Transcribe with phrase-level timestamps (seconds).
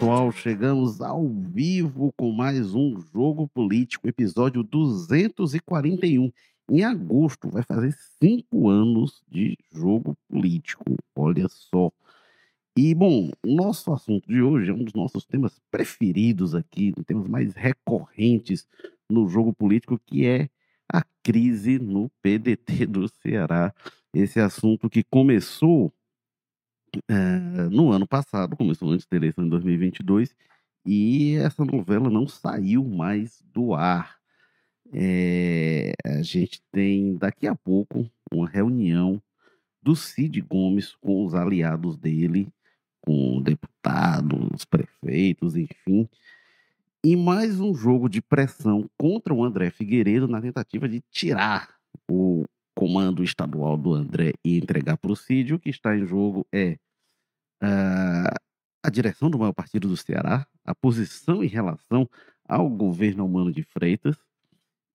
[0.00, 6.32] pessoal, chegamos ao vivo com mais um Jogo Político, episódio 241.
[6.70, 11.92] Em agosto vai fazer cinco anos de Jogo Político, olha só.
[12.74, 17.28] E, bom, o nosso assunto de hoje é um dos nossos temas preferidos aqui, temas
[17.28, 18.66] mais recorrentes
[19.06, 20.48] no jogo político, que é
[20.90, 23.74] a crise no PDT do Ceará.
[24.14, 25.92] Esse assunto que começou
[27.08, 27.14] é,
[27.70, 30.34] no ano passado, começou antes da eleição de 2022,
[30.84, 34.16] e essa novela não saiu mais do ar.
[34.92, 39.22] É, a gente tem daqui a pouco uma reunião
[39.82, 42.48] do Cid Gomes com os aliados dele,
[43.00, 46.08] com deputados, prefeitos, enfim,
[47.02, 51.70] e mais um jogo de pressão contra o André Figueiredo na tentativa de tirar
[52.10, 52.44] o
[52.80, 55.52] comando estadual do André e entregar para o Cid.
[55.52, 56.78] O que está em jogo é
[57.62, 58.34] uh,
[58.82, 62.08] a direção do maior partido do Ceará, a posição em relação
[62.48, 64.16] ao governo humano de Freitas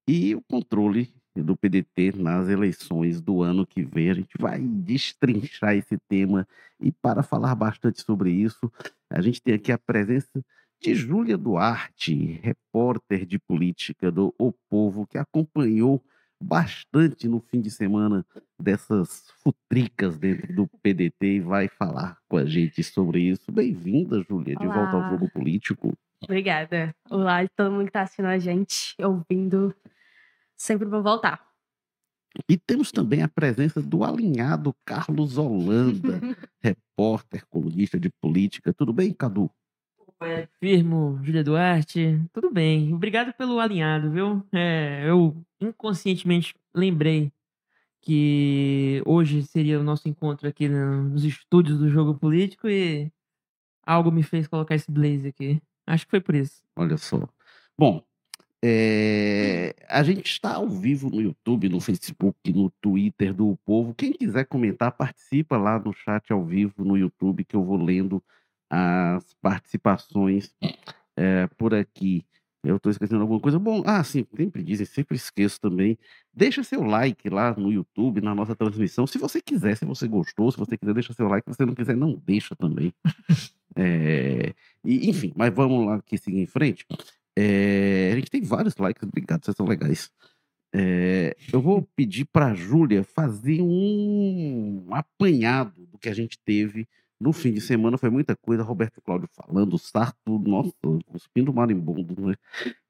[0.09, 4.09] e o controle do PDT nas eleições do ano que vem.
[4.09, 6.47] A gente vai destrinchar esse tema
[6.79, 8.71] e para falar bastante sobre isso,
[9.11, 10.43] a gente tem aqui a presença
[10.81, 16.03] de Júlia Duarte, repórter de política do O Povo, que acompanhou
[16.45, 18.23] bastante no fim de semana
[18.59, 23.51] dessas futricas dentro do PDT e vai falar com a gente sobre isso.
[23.51, 25.97] Bem-vinda, Júlia, de volta ao jogo político.
[26.23, 26.95] Obrigada.
[27.09, 29.75] Olá, todo mundo que está assistindo a gente, ouvindo.
[30.55, 31.43] Sempre bom voltar.
[32.47, 36.19] E temos também a presença do alinhado Carlos Holanda,
[36.61, 38.71] repórter, colunista de política.
[38.71, 39.49] Tudo bem, Cadu?
[40.21, 42.93] É, firmo, Júlia Duarte, tudo bem.
[42.93, 44.43] Obrigado pelo alinhado, viu?
[44.53, 47.31] É, eu inconscientemente lembrei
[48.01, 53.11] que hoje seria o nosso encontro aqui nos estúdios do Jogo Político e
[53.85, 55.61] algo me fez colocar esse blaze aqui.
[55.85, 56.63] Acho que foi por isso.
[56.75, 57.27] Olha só.
[57.77, 58.03] Bom,
[58.63, 63.93] é, a gente está ao vivo no YouTube, no Facebook, no Twitter do Povo.
[63.93, 68.23] Quem quiser comentar, participa lá no chat ao vivo no YouTube que eu vou lendo
[68.69, 70.53] as participações
[71.15, 72.25] é, por aqui.
[72.63, 73.59] Eu estou esquecendo alguma coisa.
[73.59, 75.97] Bom, ah, sim, sempre dizem, sempre esqueço também.
[76.33, 79.05] Deixa seu like lá no YouTube, na nossa transmissão.
[79.05, 81.47] Se você quiser, se você gostou, se você quiser, deixa seu like.
[81.47, 82.91] Se você não quiser, não deixa também.
[83.75, 84.53] é,
[84.83, 86.85] e, enfim, mas vamos lá aqui seguir em frente.
[87.37, 90.09] É, a gente tem vários likes, obrigado, vocês são legais.
[90.73, 96.87] É, eu vou pedir para a Júlia fazer um apanhado do que a gente teve
[97.25, 100.71] no fim de semana foi muita coisa, Roberto Cláudio falando, Sarto, nossa,
[101.07, 102.35] cuspindo marimbondo, né?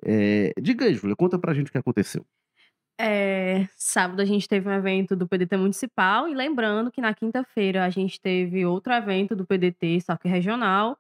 [0.04, 2.26] É, diga aí, Júlia, conta pra gente o que aconteceu.
[3.00, 7.86] É, sábado a gente teve um evento do PDT municipal e lembrando que na quinta-feira
[7.86, 10.98] a gente teve outro evento do PDT, só que regional.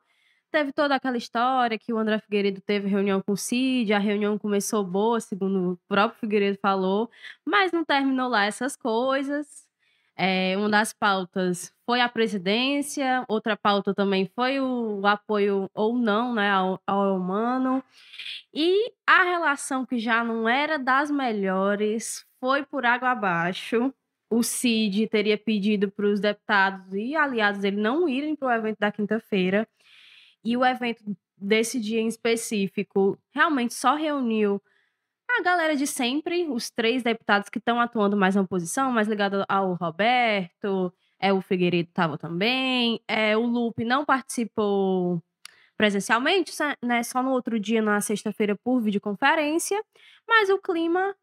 [0.50, 4.38] Teve toda aquela história que o André Figueiredo teve reunião com o Cid, a reunião
[4.38, 7.09] começou boa, segundo o próprio Figueiredo falou,
[7.45, 9.65] mas não terminou lá essas coisas.
[10.18, 16.34] É, uma das pautas foi a presidência, outra pauta também foi o, apoio ou não
[16.34, 17.84] né, ao, ao humano.
[18.54, 23.94] E a relação que já não era das melhores foi por água abaixo.
[24.30, 28.80] O Cid teria pedido para os deputados e aliados dele não irem para o evento
[28.80, 29.68] da quinta-feira.
[30.44, 31.04] E o evento
[31.38, 34.62] desse dia em específico realmente só reuniu
[35.30, 39.44] a galera de sempre, os três deputados que estão atuando mais na oposição, mais ligado
[39.47, 45.22] ao Roberto, é o Figueiredo estava também, é o Lupe não participou
[45.78, 49.84] presencialmente, né, só no outro dia, na sexta-feira, por videoconferência,
[50.28, 51.16] mas o clima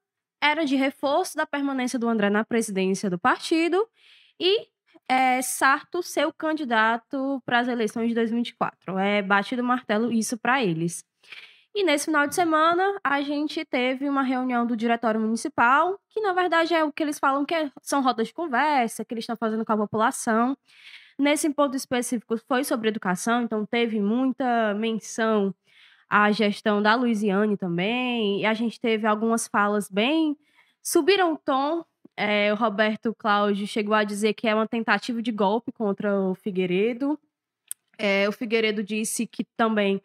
[0.42, 3.88] era de reforço da permanência do André na presidência do partido
[4.38, 4.68] e
[5.08, 8.98] é, Sarto ser o candidato para as eleições de 2024.
[8.98, 11.04] É batido martelo isso para eles.
[11.74, 16.34] E nesse final de semana, a gente teve uma reunião do Diretório Municipal, que na
[16.34, 19.36] verdade é o que eles falam que é, são rodas de conversa, que eles estão
[19.36, 20.56] fazendo com a população.
[21.18, 25.54] Nesse ponto específico foi sobre educação, então teve muita menção
[26.10, 30.36] à gestão da Luiziane também, e a gente teve algumas falas bem.
[30.82, 31.84] subiram o tom.
[32.16, 36.34] É, o Roberto Cláudio chegou a dizer que é uma tentativa de golpe contra o
[36.34, 37.18] Figueiredo.
[37.98, 40.02] É, o Figueiredo disse que também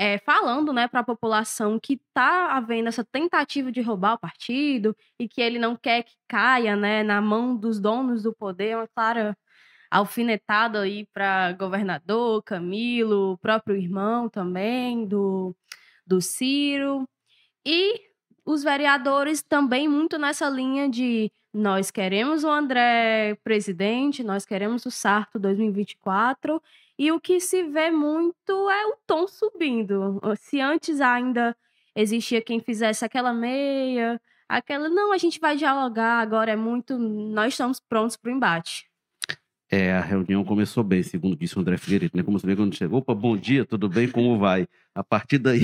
[0.00, 4.96] é, falando né, para a população que está havendo essa tentativa de roubar o partido
[5.18, 8.88] e que ele não quer que caia né, na mão dos donos do poder, uma
[8.88, 9.36] clara
[9.90, 15.54] alfinetada aí para governador, Camilo, o próprio irmão também do,
[16.06, 17.06] do Ciro.
[17.66, 18.00] E
[18.42, 24.90] os vereadores também muito nessa linha de nós queremos o André presidente, nós queremos o
[24.90, 26.62] Sarto 2024
[27.00, 30.20] E o que se vê muito é o tom subindo.
[30.36, 31.56] Se antes ainda
[31.96, 37.54] existia quem fizesse aquela meia, aquela, não, a gente vai dialogar, agora é muito, nós
[37.54, 38.84] estamos prontos para o embate.
[39.70, 42.22] É, a reunião começou bem, segundo disse o André Figueiredo, né?
[42.22, 42.98] Começou bem quando chegou.
[42.98, 44.06] Opa, bom dia, tudo bem?
[44.06, 44.68] Como vai?
[44.94, 45.62] A partir daí,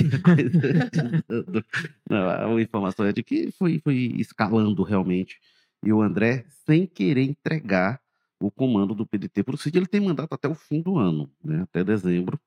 [2.09, 5.39] a, a informação é de que foi, foi escalando realmente.
[5.83, 8.01] E o André, sem querer entregar
[8.39, 11.29] o comando do PDT para o CID, ele tem mandato até o fim do ano,
[11.43, 11.61] né?
[11.61, 12.39] até dezembro.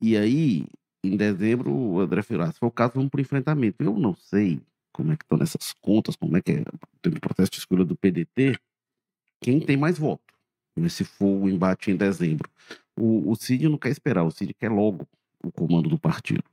[0.00, 0.66] E aí,
[1.02, 3.82] em dezembro, o André ah, se for o caso, vamos para o enfrentamento.
[3.82, 4.60] Eu não sei
[4.92, 6.64] como é que estão nessas contas, como é que é
[7.08, 8.58] o processo de escolha do PDT,
[9.40, 10.32] quem tem mais voto
[10.88, 12.48] se for o embate em dezembro.
[12.98, 15.06] O, o Cid não quer esperar, o Cid quer logo
[15.42, 16.44] o comando do partido.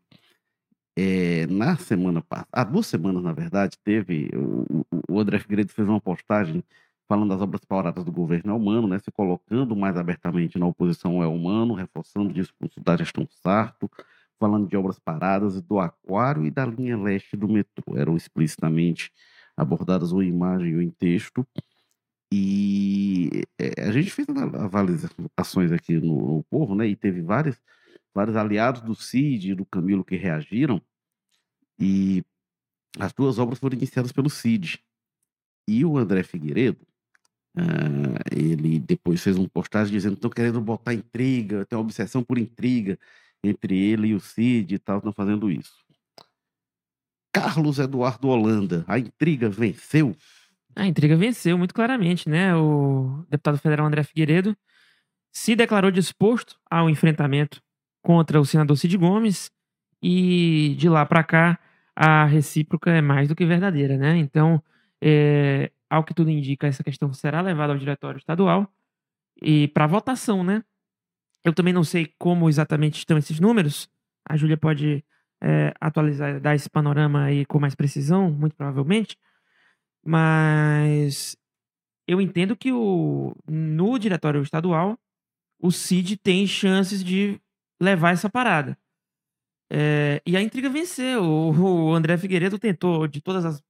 [0.98, 4.30] É, na semana passada, há duas semanas, na verdade, teve.
[4.36, 6.64] O, o André Figueiredo fez uma postagem
[7.10, 11.34] falando das obras paradas do governo humano, né, se colocando mais abertamente na oposição ao
[11.34, 13.90] humano, reforçando o discurso da gestão Sarto,
[14.40, 17.98] falando de obras paradas do aquário e da linha leste do metrô.
[17.98, 19.12] Eram explicitamente
[19.58, 21.46] abordadas uma imagem e um texto.
[22.32, 26.88] E é, a gente fez avaliações aqui no, no Povo, né?
[26.88, 27.60] E teve vários,
[28.14, 30.80] vários aliados do Cid e do Camilo que reagiram.
[31.80, 32.24] E
[33.00, 34.80] as duas obras foram iniciadas pelo Cid.
[35.68, 36.88] E o André Figueiredo,
[37.60, 42.38] uh, ele depois fez um postagem dizendo estão querendo botar intriga, tem uma obsessão por
[42.38, 42.98] intriga
[43.44, 45.74] entre ele e o Cid e tal, estão fazendo isso.
[47.34, 50.16] Carlos Eduardo Holanda, a intriga venceu?
[50.76, 52.56] A intriga venceu muito claramente, né?
[52.56, 54.56] O deputado federal André Figueiredo
[55.32, 57.62] se declarou disposto ao enfrentamento
[58.02, 59.52] contra o senador Cid Gomes
[60.02, 61.60] e de lá para cá
[61.96, 64.18] a recíproca é mais do que verdadeira, né?
[64.18, 64.64] Então,
[65.02, 68.72] é, ao que tudo indica, essa questão será levada ao diretório estadual
[69.42, 70.64] e para votação, né?
[71.44, 73.90] Eu também não sei como exatamente estão esses números.
[74.28, 75.04] A Júlia pode
[75.42, 79.18] é, atualizar, dar esse panorama aí com mais precisão, muito provavelmente.
[80.06, 81.38] Mas
[82.08, 84.98] eu entendo que o, no diretório estadual,
[85.60, 87.40] o CID tem chances de
[87.80, 88.78] levar essa parada.
[89.72, 91.24] É, e a intriga venceu.
[91.24, 93.64] O, o, André Figueiredo tentou, de todas as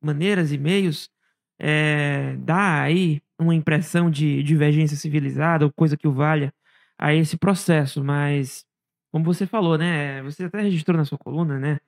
[0.00, 1.10] maneiras e meios,
[1.58, 6.52] é, dar aí uma impressão de divergência civilizada, ou coisa que o valha
[6.98, 8.02] a esse processo.
[8.04, 8.64] Mas,
[9.12, 10.22] como você falou, né?
[10.22, 11.78] Você até registrou na sua coluna, né?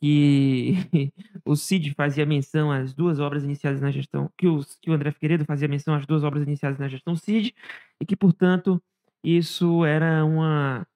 [0.00, 0.72] que
[1.44, 5.12] o Cid fazia menção às duas obras iniciadas na gestão, que o, que o André
[5.12, 7.54] Figueiredo fazia menção às duas obras iniciadas na gestão Cid,
[8.00, 8.82] e que, portanto,
[9.22, 10.86] isso era uma.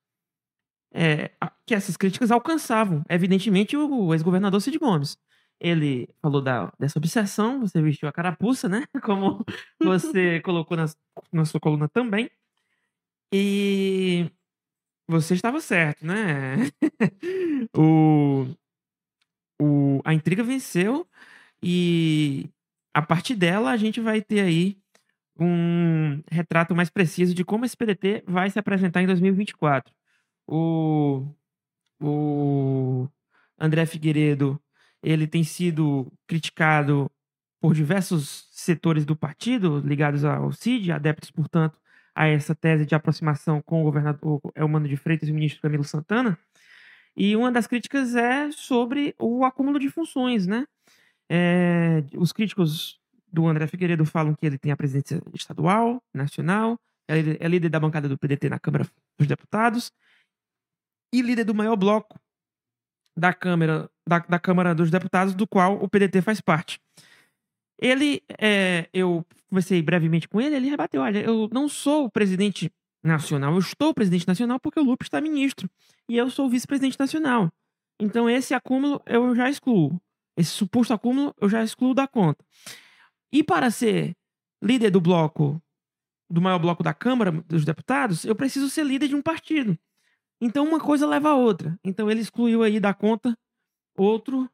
[0.92, 1.32] É,
[1.66, 5.18] que essas críticas alcançavam, evidentemente, o ex-governador Cid Gomes.
[5.64, 8.84] Ele falou da, dessa obsessão, você vestiu a carapuça, né?
[9.02, 9.42] Como
[9.82, 10.84] você colocou na,
[11.32, 12.30] na sua coluna também.
[13.32, 14.30] E
[15.08, 16.56] você estava certo, né?
[17.74, 18.46] o,
[19.58, 21.08] o, a intriga venceu
[21.62, 22.50] e
[22.92, 24.78] a partir dela a gente vai ter aí
[25.40, 29.90] um retrato mais preciso de como esse PDT vai se apresentar em 2024.
[30.46, 31.26] O,
[31.98, 33.08] o
[33.58, 34.60] André Figueiredo
[35.04, 37.10] ele tem sido criticado
[37.60, 41.78] por diversos setores do partido ligados ao CID, adeptos, portanto,
[42.14, 45.84] a essa tese de aproximação com o governador Elmano de Freitas e o ministro Camilo
[45.84, 46.38] Santana.
[47.16, 50.66] E uma das críticas é sobre o acúmulo de funções, né?
[51.28, 53.00] É, os críticos
[53.32, 57.80] do André Figueiredo falam que ele tem a presidência estadual, nacional, é, é líder da
[57.80, 58.86] bancada do PDT na Câmara
[59.18, 59.92] dos Deputados
[61.12, 62.18] e líder do maior bloco
[63.16, 66.80] da Câmara, da, da Câmara dos Deputados, do qual o PDT faz parte.
[67.78, 72.70] Ele, é, eu conversei brevemente com ele, ele rebateu: olha, eu não sou o presidente
[73.02, 73.52] nacional.
[73.52, 75.68] Eu estou presidente nacional porque o Lupe está ministro
[76.08, 77.52] e eu sou vice-presidente nacional.
[78.00, 80.00] Então esse acúmulo eu já excluo.
[80.36, 82.44] Esse suposto acúmulo eu já excluo da conta.
[83.32, 84.16] E para ser
[84.62, 85.60] líder do bloco,
[86.30, 89.78] do maior bloco da Câmara dos Deputados, eu preciso ser líder de um partido.
[90.40, 91.78] Então uma coisa leva a outra.
[91.84, 93.36] Então ele excluiu aí da conta
[93.96, 94.48] outro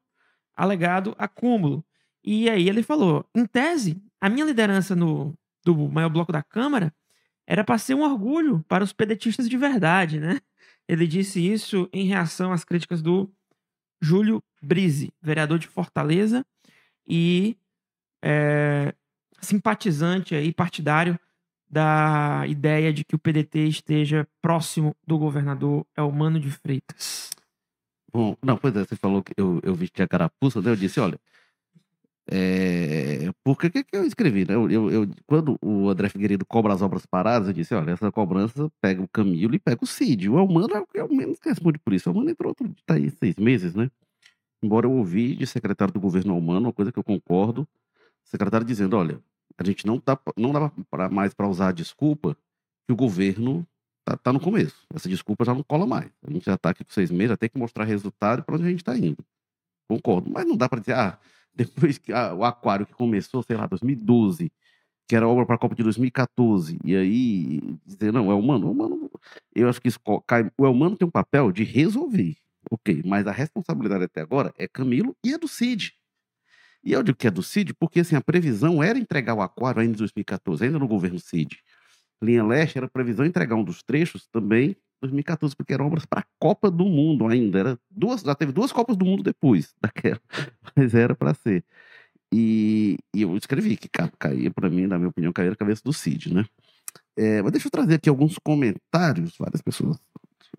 [0.57, 1.85] alegado acúmulo.
[2.25, 6.93] E aí ele falou: em tese, a minha liderança no do maior bloco da Câmara
[7.47, 10.41] era para ser um orgulho para os pedetistas de verdade, né?
[10.89, 13.31] Ele disse isso em reação às críticas do
[14.01, 16.45] Júlio Brise, vereador de Fortaleza
[17.07, 17.57] e
[18.23, 18.95] é,
[19.41, 21.19] simpatizante e partidário
[21.69, 27.31] da ideia de que o PDT esteja próximo do governador Elmano de Freitas.
[28.13, 30.71] Bom, não, pois é, você falou que eu, eu vesti a carapuça, né?
[30.71, 31.19] Eu disse, olha,
[32.31, 34.55] é, Porque que, que eu escrevi, né?
[34.55, 38.11] Eu, eu, eu- quando o André Figueiredo cobra as obras paradas, eu disse: olha, essa
[38.13, 40.29] cobrança pega o Camilo e pega o Cid.
[40.29, 42.09] O Elmano é o que é menos responde por isso.
[42.09, 43.91] O Elmano entrou outro tá aí seis meses, né?
[44.63, 47.69] Embora eu ouvi de secretário do governo Elmano, uma coisa que eu concordo,
[48.25, 49.21] secretário dizendo: olha,
[49.59, 50.73] a gente não, tá, não dá
[51.11, 52.37] mais para usar a desculpa
[52.87, 53.67] que o governo
[54.11, 54.87] tá, tá no começo.
[54.95, 56.11] Essa desculpa já não cola mais.
[56.27, 58.65] A gente já tá aqui com seis meses, já tem que mostrar resultado para onde
[58.65, 59.19] a gente tá indo.
[59.89, 60.31] Concordo.
[60.31, 61.19] Mas não dá para dizer, ah,
[61.55, 64.53] depois que ah, o Aquário que começou, sei lá, 2012,
[65.09, 69.11] que era obra para a Copa de 2014, e aí dizer, não, é humano, humano,
[69.53, 72.37] eu acho que isso cai, o Elmano tem um papel de resolver,
[72.71, 75.95] ok, mas a responsabilidade até agora é Camilo e é do Cid.
[76.85, 79.81] E eu digo que é do Cid porque assim, a previsão era entregar o Aquário
[79.83, 81.61] ainda em 2014, ainda no governo Cid.
[82.23, 86.21] Linha Leste era previsão entregar um dos trechos também em 2014, porque eram obras para
[86.21, 87.59] a Copa do Mundo ainda.
[87.59, 90.21] Era duas, já teve duas Copas do Mundo depois daquela,
[90.77, 91.65] mas era para ser.
[92.33, 95.83] E, e eu escrevi que ca- caía, para mim, na minha opinião, caía na cabeça
[95.85, 96.45] do Cid, né?
[97.17, 99.99] É, mas deixa eu trazer aqui alguns comentários, várias pessoas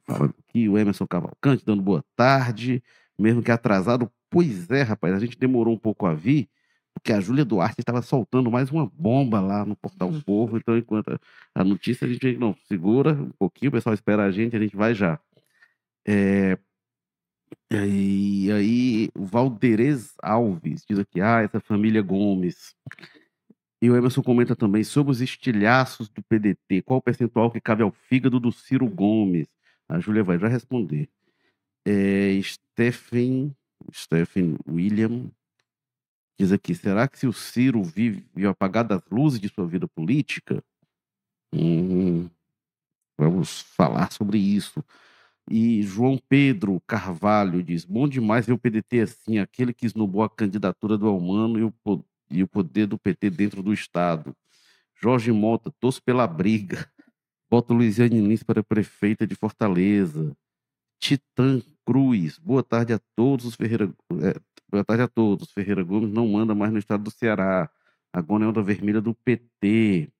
[0.05, 2.83] falando aqui, o Emerson Cavalcante dando boa tarde,
[3.17, 4.11] mesmo que atrasado.
[4.29, 6.49] Pois é, rapaz, a gente demorou um pouco a vir,
[6.93, 10.21] porque a Júlia Duarte estava soltando mais uma bomba lá no Portal Uhum.
[10.21, 11.19] Povo, então enquanto
[11.55, 14.75] a- notícia a gente não segura um pouquinho, o pessoal espera a gente, a gente
[14.75, 15.19] vai já.
[16.07, 16.57] É,
[17.71, 22.75] e aí, e aí, o Valderez Alves diz aqui, ah, essa família Gomes.
[23.81, 26.81] E o Emerson comenta também sobre os estilhaços do PDT.
[26.83, 29.47] Qual o percentual que cabe ao fígado do Ciro Gomes?
[29.89, 31.09] A Júlia vai já responder.
[31.85, 33.55] É, Stephen,
[33.93, 35.31] Stephen William
[36.39, 40.63] diz aqui: será que se o Ciro vive, apagado das luzes de sua vida política?
[41.53, 42.29] Hum,
[43.17, 44.83] vamos falar sobre isso.
[45.49, 50.29] E João Pedro Carvalho diz: bom demais ver o PDT assim, aquele que esnobou a
[50.29, 54.35] candidatura do Elmano e o, e o poder do PT dentro do Estado.
[54.95, 56.87] Jorge Mota, torço pela briga.
[57.49, 60.35] Bota Luiziane Lins para prefeita de Fortaleza.
[60.99, 63.91] Titã Cruz, boa tarde a todos os Ferreira.
[64.21, 64.39] é,
[64.71, 65.51] boa tarde a todos.
[65.51, 67.69] Ferreira Gomes não manda mais no estado do Ceará.
[68.13, 70.11] Agora é onda vermelha do PT.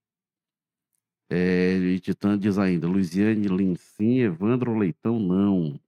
[1.29, 5.79] É, e Titã diz ainda: Luiziane Lins sim, Evandro Leitão não.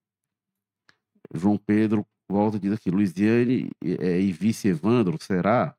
[1.34, 5.76] João Pedro volta diz aqui: Luiziane é, e vice Evandro, será?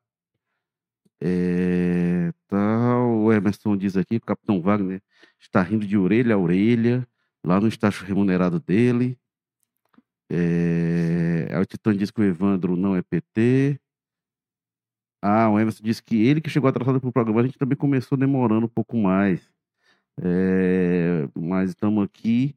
[1.19, 5.01] É, tal, o Emerson diz aqui o Capitão Wagner
[5.39, 7.07] está rindo de orelha a orelha,
[7.43, 9.17] lá no estágio remunerado dele.
[10.29, 13.79] É, o Titã diz que o Evandro não é PT.
[15.21, 17.77] Ah, o Emerson disse que ele que chegou atrasado para o programa, a gente também
[17.77, 19.49] começou demorando um pouco mais.
[20.21, 22.55] É, mas estamos aqui.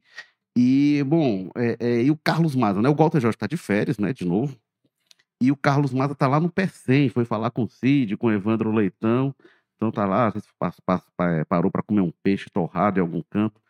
[0.57, 2.89] E, bom, é, é, e o Carlos Maza, né?
[2.89, 4.13] O Walter Jorge está de férias, né?
[4.13, 4.57] De novo.
[5.41, 8.31] E o Carlos Maza tá lá no PECEM, foi falar com o Cid, com o
[8.31, 9.33] Evandro Leitão.
[9.75, 10.33] Então tá lá,
[11.21, 13.61] eh, parou para comer um peixe torrado em algum canto.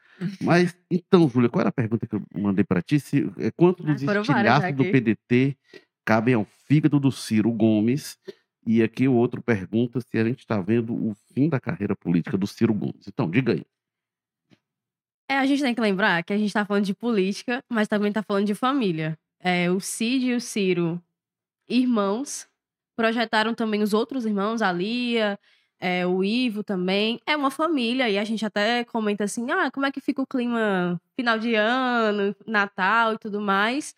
[0.41, 2.99] Mas, então, Júlia, qual era a pergunta que eu mandei para ti?
[2.99, 4.83] Se, é, quanto Ah, dos várias estilhaços do.
[4.83, 5.57] PDT
[6.05, 8.17] cabem ao fígado do Ciro Gomes?
[8.65, 12.37] E aqui o outro pergunta se a gente está vendo o fim da carreira política
[12.37, 13.07] do Ciro Gomes.
[13.07, 13.63] Então, diga aí.
[15.27, 18.11] É, a gente tem que lembrar que a gente tá falando de política, mas também
[18.11, 19.17] tá falando de família.
[19.39, 21.01] É, o Cid e o Ciro,
[21.67, 22.47] irmãos,
[22.95, 25.39] projetaram também os outros irmãos, a Lia,
[25.79, 27.19] é, o Ivo também.
[27.25, 30.27] É uma família, e a gente até comenta assim: ah, como é que fica o
[30.27, 33.95] clima final de ano, Natal e tudo mais.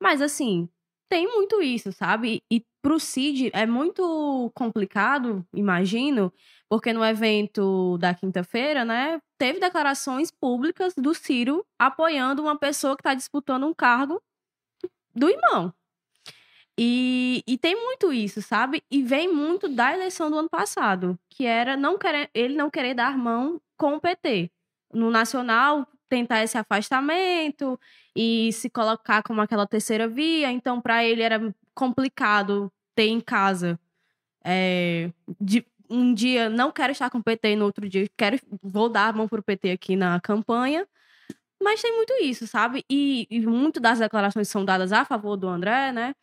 [0.00, 0.68] Mas assim,
[1.08, 2.42] tem muito isso, sabe?
[2.50, 6.32] E pro Cid é muito complicado, imagino,
[6.68, 13.00] porque no evento da quinta-feira, né, teve declarações públicas do Ciro apoiando uma pessoa que
[13.00, 14.20] está disputando um cargo
[15.14, 15.72] do irmão.
[16.78, 18.82] E, e tem muito isso, sabe?
[18.90, 22.94] E vem muito da eleição do ano passado, que era não querer, ele não querer
[22.94, 24.50] dar mão com o PT.
[24.92, 27.78] No Nacional, tentar esse afastamento
[28.16, 30.50] e se colocar como aquela terceira via.
[30.50, 33.78] Então, para ele era complicado ter em casa
[34.44, 38.38] é, de- um dia não quero estar com o PT e no outro dia quero
[38.62, 40.86] vou dar a mão pro PT aqui na campanha.
[41.62, 42.84] Mas tem muito isso, sabe?
[42.90, 46.14] E, e muito das declarações são dadas a favor do André, né?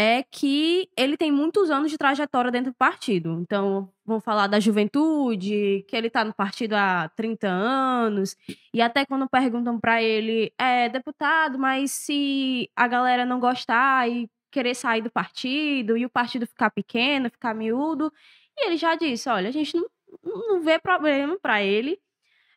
[0.00, 3.40] É que ele tem muitos anos de trajetória dentro do partido.
[3.40, 8.36] Então, vou falar da juventude, que ele tá no partido há 30 anos.
[8.72, 14.30] E até quando perguntam pra ele, é, deputado, mas se a galera não gostar e
[14.52, 18.12] querer sair do partido e o partido ficar pequeno, ficar miúdo,
[18.56, 19.88] e ele já disse, olha, a gente não,
[20.22, 21.98] não vê problema pra ele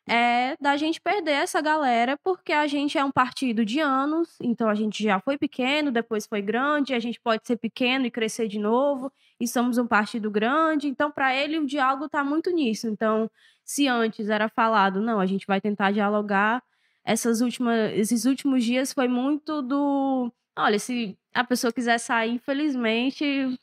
[0.08, 4.68] é da gente perder essa galera, porque a gente é um partido de anos, então
[4.68, 8.48] a gente já foi pequeno, depois foi grande, a gente pode ser pequeno e crescer
[8.48, 12.88] de novo, e somos um partido grande, então para ele o diálogo está muito nisso.
[12.88, 13.30] Então,
[13.64, 16.62] se antes era falado, não, a gente vai tentar dialogar,
[17.04, 23.58] essas últimas, esses últimos dias foi muito do, olha, se a pessoa quiser sair, infelizmente,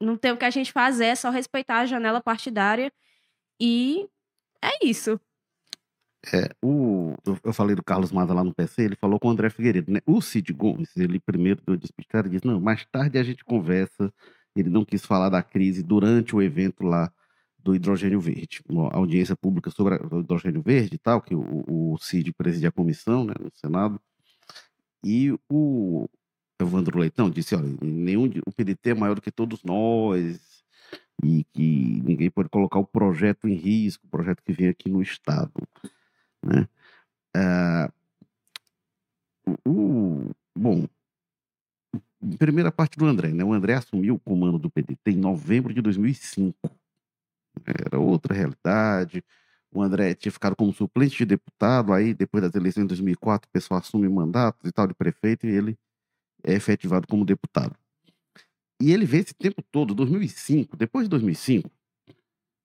[0.00, 2.92] não tem o que a gente fazer, é só respeitar a janela partidária
[3.60, 4.08] e
[4.62, 5.20] é isso.
[6.32, 7.14] É, o,
[7.44, 10.00] eu falei do Carlos Maza lá no PC, ele falou com o André Figueiredo, né?
[10.04, 14.12] O Cid Gomes, ele primeiro deu despistar e disse: não, mais tarde a gente conversa.
[14.56, 17.12] Ele não quis falar da crise durante o evento lá
[17.58, 21.98] do hidrogênio verde, uma audiência pública sobre o hidrogênio verde e tal, que o, o
[21.98, 24.00] Cid presidia a comissão né, no Senado.
[25.04, 26.08] E o
[26.60, 30.40] Evandro Leitão disse: olha, nenhum, o PDT é maior do que todos nós,
[31.22, 35.02] e que ninguém pode colocar o projeto em risco, o projeto que vem aqui no
[35.02, 35.52] Estado.
[36.46, 36.68] Né?
[37.34, 37.90] Ah,
[39.66, 40.86] o, bom,
[42.38, 43.44] primeira parte do André, né?
[43.44, 46.56] O André assumiu o comando do PDT em novembro de 2005.
[47.64, 49.24] Era outra realidade.
[49.72, 53.52] O André tinha ficado como suplente de deputado, aí depois das eleições de 2004, o
[53.52, 55.78] pessoal assume mandato e tal de prefeito e ele
[56.42, 57.76] é efetivado como deputado.
[58.80, 61.70] E ele vê esse tempo todo, 2005, depois de 2005,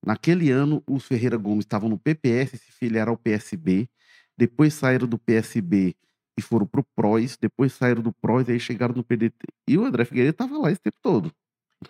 [0.05, 3.88] Naquele ano, os Ferreira Gomes estavam no PPS, se filiaram ao PSB,
[4.38, 5.96] depois saíram do PSB
[6.38, 9.36] e foram para o PROS, depois saíram do PROS e aí chegaram no PDT.
[9.67, 11.31] E o André Figueiredo estava lá esse tempo todo.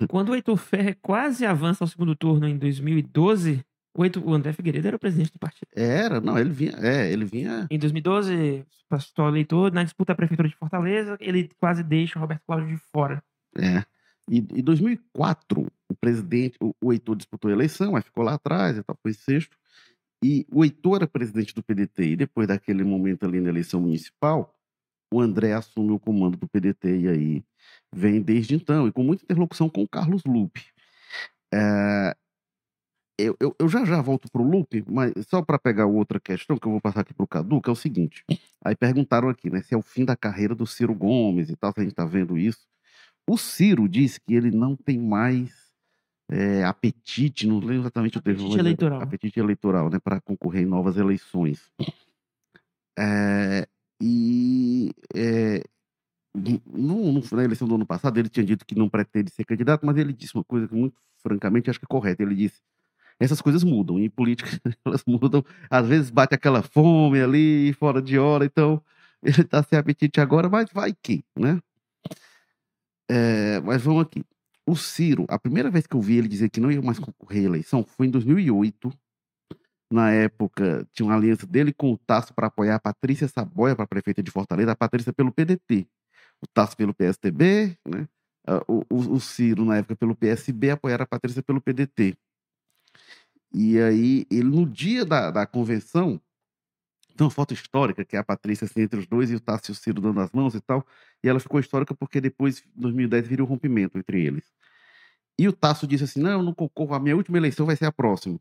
[0.10, 3.64] Quando o Heitor Ferre quase avança ao segundo turno em 2012,
[3.96, 5.68] o, Heitor, o André Figueiredo era o presidente do partido.
[5.76, 7.68] Era, não, ele vinha, é, ele vinha...
[7.70, 12.44] Em 2012, pastor eleitor, na disputa da prefeitura de Fortaleza, ele quase deixa o Roberto
[12.46, 13.22] Cláudio de fora.
[13.58, 13.84] É.
[14.32, 18.78] E em 2004, o presidente, o, o Heitor disputou a eleição, aí ficou lá atrás
[18.78, 19.58] e tal, foi sexto.
[20.24, 22.12] E o Heitor era presidente do PDT.
[22.12, 24.56] E depois daquele momento ali na eleição municipal,
[25.14, 27.44] o André assume o comando do PDT e aí
[27.94, 30.64] vem desde então, e com muita interlocução com o Carlos Lupe.
[31.54, 32.16] É,
[33.20, 36.58] eu, eu, eu, já já volto para o Lupe, mas só para pegar outra questão
[36.58, 38.24] que eu vou passar aqui para o Cadu, que é o seguinte.
[38.64, 41.74] Aí perguntaram aqui, né, se é o fim da carreira do Ciro Gomes e tal,
[41.74, 42.71] se a gente está vendo isso.
[43.32, 45.72] O Ciro diz que ele não tem mais
[46.30, 49.02] é, apetite, não lembro exatamente apetite o termo, eleitoral.
[49.02, 51.72] apetite eleitoral, né, para concorrer em novas eleições.
[53.00, 53.66] É,
[54.02, 55.64] e é,
[56.36, 59.86] no, no, na eleição do ano passado ele tinha dito que não pretende ser candidato,
[59.86, 62.22] mas ele disse uma coisa que muito francamente acho que é correta.
[62.22, 62.60] Ele disse:
[63.18, 64.50] essas coisas mudam, em política
[64.86, 68.84] elas mudam, às vezes bate aquela fome ali, fora de hora, então
[69.24, 71.62] ele está sem apetite agora, mas vai que, né?
[73.10, 74.24] É, mas vamos aqui.
[74.66, 77.44] O Ciro, a primeira vez que eu vi ele dizer que não ia mais concorrer
[77.44, 78.92] à eleição foi em 2008.
[79.92, 83.86] Na época, tinha uma aliança dele com o Tasso para apoiar a Patrícia Saboia para
[83.86, 85.86] prefeita de Fortaleza, a Patrícia pelo PDT,
[86.42, 88.08] o Tasso pelo PSTB, né?
[88.68, 92.16] o, o, o Ciro, na época, pelo PSB, apoiaram a Patrícia pelo PDT.
[93.54, 96.22] E aí, ele, no dia da, da convenção,
[97.16, 99.74] tem uma foto histórica, que é a Patrícia assim, entre os dois e o Tássio
[99.76, 100.86] Ciro dando as mãos e tal.
[101.24, 104.46] E ela ficou histórica porque depois, em 2010, viria um rompimento entre eles.
[105.40, 107.86] E o Tássio disse assim: não, eu não concorro, a minha última eleição vai ser
[107.86, 108.40] a próxima.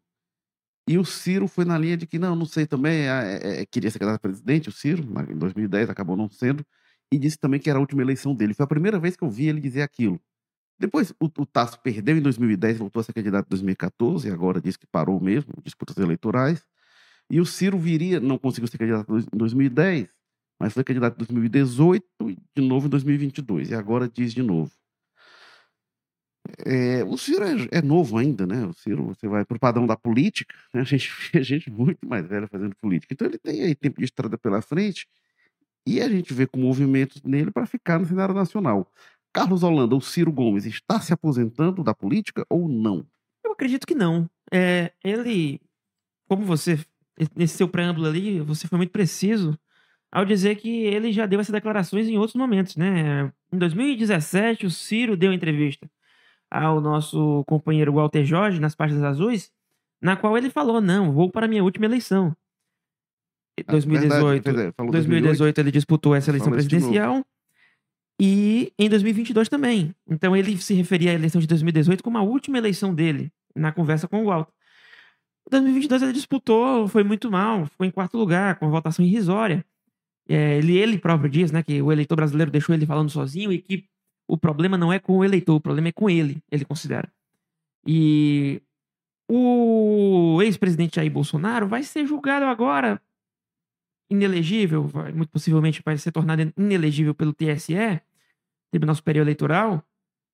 [0.88, 3.66] E o Ciro foi na linha de que, não, não sei também, é, é, é
[3.66, 6.64] queria ser candidato a presidente, o Ciro, em 2010, acabou não sendo.
[7.12, 8.54] E disse também que era a última eleição dele.
[8.54, 10.20] Foi a primeira vez que eu vi ele dizer aquilo.
[10.78, 14.60] Depois, o, o Tasso perdeu em 2010, voltou a ser candidato em 2014, e agora
[14.60, 16.64] diz que parou mesmo, disputas eleitorais.
[17.30, 20.08] E o Ciro viria, não conseguiu ser candidato em 2010,
[20.58, 23.70] mas foi candidato em 2018 e de novo em 2022.
[23.70, 24.72] E agora diz de novo.
[26.66, 28.66] É, o Ciro é, é, novo ainda, né?
[28.66, 30.80] O Ciro, você vai para o padrão da política, né?
[30.80, 33.14] a gente vê gente muito mais velha fazendo política.
[33.14, 35.06] Então ele tem aí tempo de estrada pela frente
[35.86, 38.90] e a gente vê com movimentos nele para ficar no cenário nacional.
[39.32, 43.06] Carlos Holanda, o Ciro Gomes está se aposentando da política ou não?
[43.44, 44.28] Eu acredito que não.
[44.52, 45.60] É, ele,
[46.28, 46.84] como você
[47.36, 49.58] nesse seu preâmbulo ali, você foi muito preciso
[50.12, 53.32] ao dizer que ele já deu essas declarações em outros momentos, né?
[53.52, 55.88] Em 2017, o Ciro deu entrevista
[56.50, 59.52] ao nosso companheiro Walter Jorge nas páginas azuis,
[60.02, 62.34] na qual ele falou: "Não, vou para a minha última eleição".
[63.58, 67.24] Em 2018, verdade, 2018 ele disputou essa eleição presidencial
[68.18, 69.94] e em 2022 também.
[70.08, 74.08] Então ele se referia à eleição de 2018 como a última eleição dele na conversa
[74.08, 74.52] com o Walter.
[75.50, 79.64] 2022 ele disputou, foi muito mal, ficou em quarto lugar, com votação irrisória.
[80.28, 83.58] É, ele, ele próprio diz né, que o eleitor brasileiro deixou ele falando sozinho e
[83.58, 83.84] que
[84.28, 87.12] o problema não é com o eleitor, o problema é com ele, ele considera.
[87.86, 88.62] E
[89.28, 93.00] O ex-presidente Jair Bolsonaro vai ser julgado agora
[94.10, 98.00] inelegível, vai, muito possivelmente vai ser tornado inelegível pelo TSE,
[98.72, 99.84] Tribunal Superior Eleitoral,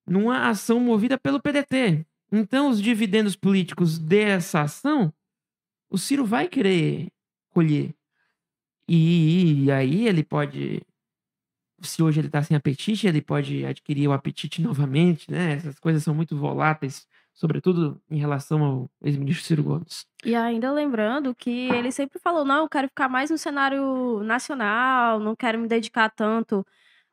[0.06, 2.06] numa ação movida pelo PDT.
[2.30, 5.12] Então, os dividendos políticos dessa ação,
[5.88, 7.08] o Ciro vai querer
[7.50, 7.94] colher.
[8.88, 10.82] E, aí ele pode
[11.80, 15.54] se hoje ele está sem apetite, ele pode adquirir o apetite novamente, né?
[15.54, 20.06] Essas coisas são muito voláteis, sobretudo em relação ao ex-ministro Ciro Gomes.
[20.24, 25.20] E ainda lembrando que ele sempre falou: não, eu quero ficar mais no cenário nacional,
[25.20, 26.66] não quero me dedicar tanto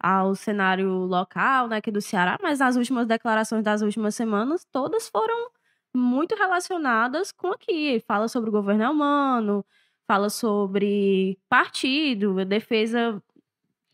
[0.04, 5.08] ao cenário local, né, aqui do Ceará, mas nas últimas declarações das últimas semanas, todas
[5.08, 5.50] foram
[5.94, 8.04] muito relacionadas com aqui.
[8.08, 9.66] Fala sobre o governo humano,
[10.06, 13.22] fala sobre partido, defesa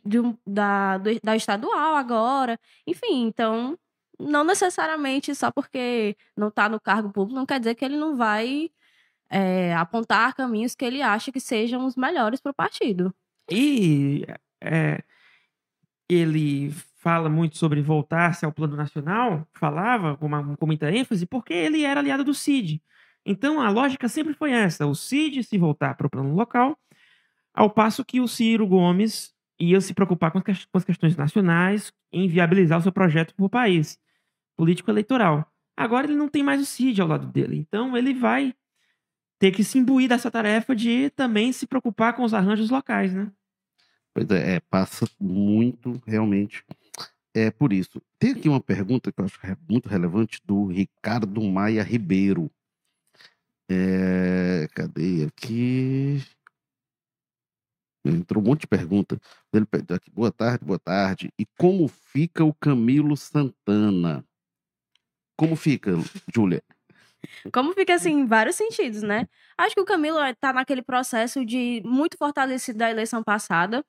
[0.03, 0.17] de
[0.47, 2.59] da, do, da estadual agora.
[2.87, 3.77] Enfim, então,
[4.19, 8.15] não necessariamente só porque não está no cargo público, não quer dizer que ele não
[8.17, 8.71] vai
[9.29, 13.13] é, apontar caminhos que ele acha que sejam os melhores para o partido.
[13.51, 14.25] E
[14.61, 15.03] é,
[16.09, 21.53] ele fala muito sobre voltar-se ao plano nacional, falava com, uma, com muita ênfase, porque
[21.53, 22.81] ele era aliado do CID.
[23.25, 26.77] Então a lógica sempre foi essa: o CID se voltar para o plano local,
[27.53, 31.93] ao passo que o Ciro Gomes ia se preocupar com as, com as questões nacionais,
[32.11, 33.99] em viabilizar o seu projeto para o país,
[34.57, 35.45] político-eleitoral.
[35.77, 38.53] Agora ele não tem mais o CID ao lado dele, então ele vai
[39.37, 43.31] ter que se imbuir dessa tarefa de também se preocupar com os arranjos locais, né?
[44.13, 46.63] Pois é, é passa muito, realmente.
[47.33, 48.01] É por isso.
[48.17, 52.51] Tem aqui uma pergunta que eu acho muito relevante do Ricardo Maia Ribeiro.
[53.69, 56.23] É, cadê aqui?
[58.03, 59.19] Entrou um monte de pergunta.
[59.53, 61.31] Ele aqui, boa tarde, boa tarde.
[61.37, 64.25] E como fica o Camilo Santana?
[65.37, 65.91] Como fica,
[66.33, 66.63] Júlia?
[67.53, 69.27] Como fica assim, em vários sentidos, né?
[69.57, 73.85] Acho que o Camilo está naquele processo de muito fortalecido da eleição passada,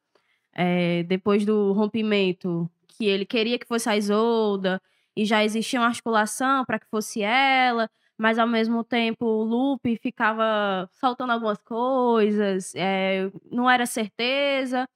[0.54, 4.80] é, depois do rompimento, que ele queria que fosse a Isolda,
[5.16, 7.88] e já existia uma articulação para que fosse ela
[8.20, 14.86] mas ao mesmo tempo o Lupe ficava soltando algumas coisas, é, não era certeza.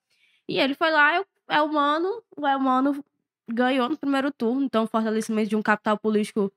[0.46, 3.02] E ele foi lá, é, é o Mano, o Elmano
[3.48, 6.52] ganhou no primeiro turno, então fortalecimento de um capital político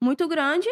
[0.00, 0.66] muito grande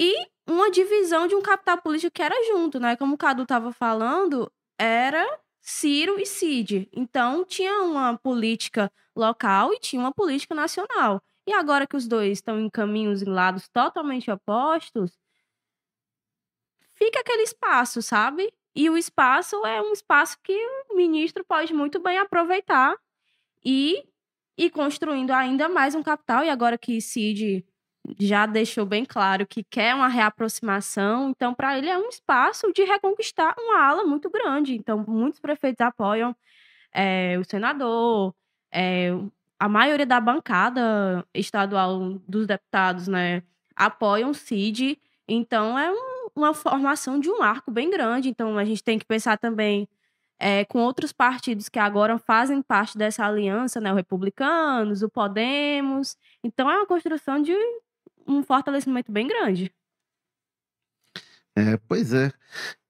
[0.00, 2.96] e uma divisão de um capital político que era junto, né?
[2.96, 5.22] Como o Cadu estava falando, era
[5.70, 6.88] Ciro e Cid.
[6.94, 11.22] Então tinha uma política local e tinha uma política nacional.
[11.46, 15.18] E agora que os dois estão em caminhos em lados totalmente opostos,
[16.94, 18.50] fica aquele espaço, sabe?
[18.74, 20.56] E o espaço é um espaço que
[20.88, 22.96] o ministro pode muito bem aproveitar
[23.62, 24.02] e
[24.56, 26.42] ir construindo ainda mais um capital.
[26.44, 27.62] E agora que Cid
[28.18, 32.84] já deixou bem claro que quer uma reaproximação, então para ele é um espaço de
[32.84, 34.74] reconquistar uma ala muito grande.
[34.74, 36.34] Então muitos prefeitos apoiam
[36.92, 38.34] é, o senador,
[38.72, 39.10] é,
[39.58, 43.42] a maioria da bancada estadual dos deputados, né,
[43.74, 44.98] apoiam o CID.
[45.26, 48.28] Então, é um, uma formação de um arco bem grande.
[48.28, 49.88] Então, a gente tem que pensar também
[50.38, 56.16] é, com outros partidos que agora fazem parte dessa aliança, né, o Republicanos, o Podemos.
[56.44, 57.54] Então, é uma construção de
[58.28, 59.72] um fortalecimento bem grande.
[61.56, 62.32] É, pois é.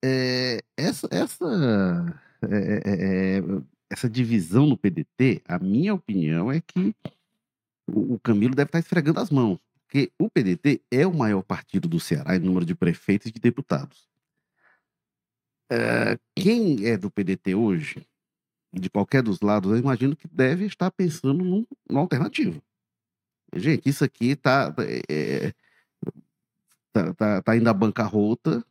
[0.04, 3.42] é essa, essa é, é, é
[3.90, 6.94] essa divisão no PDT, a minha opinião é que
[7.86, 9.58] o, Camilo deve estar esfregando as mãos.
[9.86, 13.40] Porque o PDT é o maior partido do Ceará em número de prefeitos e de
[13.40, 14.06] deputados.
[15.70, 18.06] É, quem é do PDT hoje,
[18.72, 22.62] de qualquer dos lados, eu imagino que deve estar pensando num, numa alternativa.
[23.54, 24.74] Gente, isso aqui está
[25.08, 25.52] é,
[26.92, 28.64] tá, tá, tá indo à bancarrota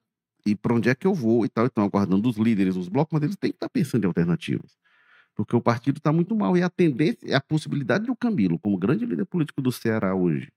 [0.46, 1.66] e para onde é que eu vou e tal.
[1.66, 4.78] Estão aguardando os líderes, os blocos, mas eles têm que estar pensando em alternativas
[5.38, 6.58] porque o partido está muito mal.
[6.58, 10.52] E a tendência, a possibilidade do Camilo, como grande líder político do Ceará hoje,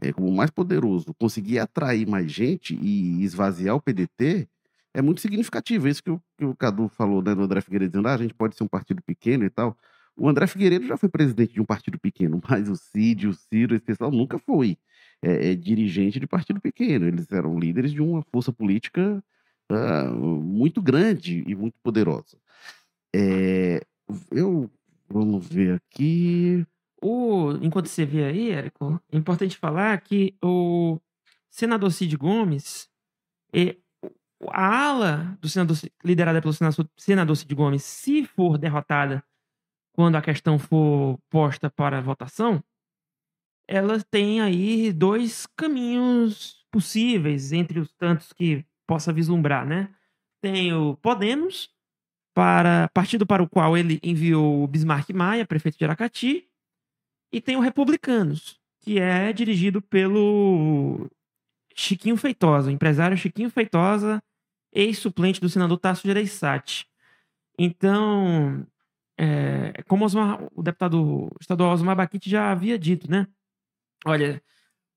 [0.00, 4.48] é, como mais poderoso, conseguir atrair mais gente e esvaziar o PDT,
[4.94, 5.88] é muito significativo.
[5.88, 8.32] Isso que o, que o Cadu falou né, do André Figueiredo, dizendo ah, a gente
[8.32, 9.76] pode ser um partido pequeno e tal.
[10.16, 13.74] O André Figueiredo já foi presidente de um partido pequeno, mas o Cid, o Ciro,
[13.74, 14.76] esse pessoal nunca foi
[15.22, 17.06] é, é, dirigente de partido pequeno.
[17.06, 19.22] Eles eram líderes de uma força política
[19.70, 22.38] uh, muito grande e muito poderosa.
[23.14, 23.80] É,
[24.30, 24.70] eu
[25.08, 26.64] vamos ver aqui.
[27.02, 30.98] O, enquanto você vê aí, Érico, é importante falar que o
[31.50, 32.88] senador Cid Gomes,
[33.52, 33.76] é,
[34.48, 36.88] a ala do senador, liderada pelo senador,
[37.36, 39.24] Cid Gomes, se for derrotada
[39.92, 42.62] quando a questão for posta para votação,
[43.68, 49.94] ela tem aí dois caminhos possíveis, entre os tantos que possa vislumbrar, né?
[50.40, 51.68] Tem o Podemos,
[52.34, 56.48] para partido para o qual ele enviou o Bismarck Maia, prefeito de Aracati,
[57.32, 61.08] e tem o Republicanos, que é dirigido pelo
[61.74, 64.22] Chiquinho Feitosa, empresário Chiquinho Feitosa,
[64.72, 66.88] ex-suplente do senador Tasso Gereissati.
[67.58, 68.66] Então,
[69.22, 73.26] é, como Osmar, o deputado estadual Osmar Baquite já havia dito, né?
[74.06, 74.42] Olha,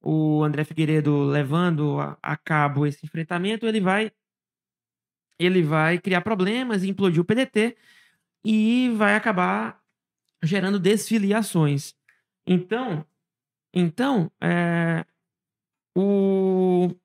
[0.01, 4.13] o André Figueiredo levando a, a cabo esse enfrentamento, ele vai
[5.37, 7.75] ele vai criar problemas, implodir o PDT
[8.45, 9.83] e vai acabar
[10.41, 11.93] gerando desfiliações.
[12.47, 13.05] Então,
[13.73, 15.05] então, é,
[15.97, 16.95] o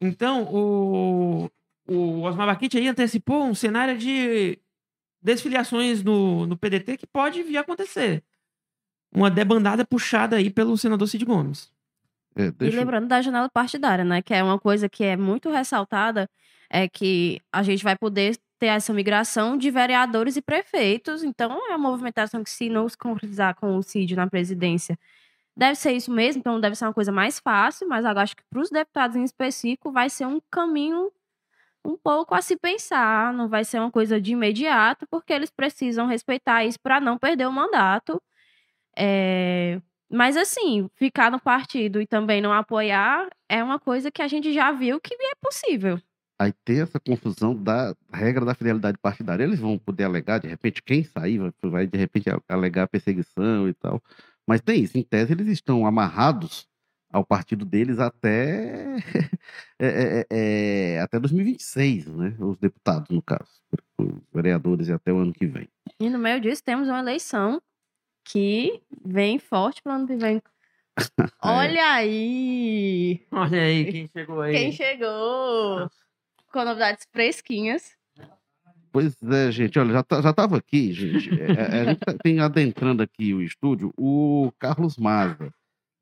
[0.00, 1.50] então o,
[1.86, 4.58] o Osmar Baquite aí antecipou um cenário de
[5.26, 8.22] desfiliações no, no PDT que pode vir a acontecer.
[9.12, 11.72] Uma debandada puxada aí pelo senador Cid Gomes.
[12.36, 14.22] É, e lembrando da janela partidária, né?
[14.22, 16.30] Que é uma coisa que é muito ressaltada,
[16.70, 21.24] é que a gente vai poder ter essa migração de vereadores e prefeitos.
[21.24, 24.96] Então, é uma movimentação que, se não se concretizar com o Cid na presidência,
[25.56, 26.38] deve ser isso mesmo.
[26.38, 27.88] Então, deve ser uma coisa mais fácil.
[27.88, 31.10] Mas eu acho que para os deputados em específico, vai ser um caminho
[31.86, 33.32] um pouco a se pensar.
[33.32, 37.46] Não vai ser uma coisa de imediato, porque eles precisam respeitar isso para não perder
[37.46, 38.20] o mandato.
[38.96, 44.28] É, mas assim, ficar no partido e também não apoiar é uma coisa que a
[44.28, 46.00] gente já viu que é possível.
[46.38, 49.42] Aí tem essa confusão da regra da fidelidade partidária.
[49.42, 54.02] Eles vão poder alegar, de repente, quem sair vai, de repente alegar perseguição e tal.
[54.46, 56.68] Mas tem isso, em tese eles estão amarrados
[57.10, 58.96] ao partido deles até
[59.78, 62.36] é, é, é, é até 2026, né?
[62.38, 63.48] Os deputados, no caso,
[63.98, 65.68] os vereadores e até o ano que vem.
[65.98, 67.60] E no meio disso temos uma eleição
[68.24, 70.42] que vem forte para o ano que vem.
[71.42, 73.26] Olha aí!
[73.30, 74.52] Olha aí quem chegou aí.
[74.54, 75.90] Quem chegou!
[76.52, 77.96] Com novidades fresquinhas.
[78.90, 81.28] Pois é, gente, olha, já, tá, já tava aqui, gente.
[81.38, 85.52] É, é, a gente tá, tem adentrando aqui o estúdio o Carlos Maza.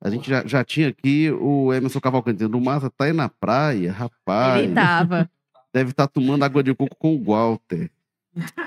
[0.04, 3.30] A gente já, já tinha aqui o Emerson Cavalcante dizendo: o Maza tá aí na
[3.30, 4.62] praia, rapaz.
[4.62, 5.30] Ele tava.
[5.72, 7.90] Deve estar tá tomando água de coco com o Walter.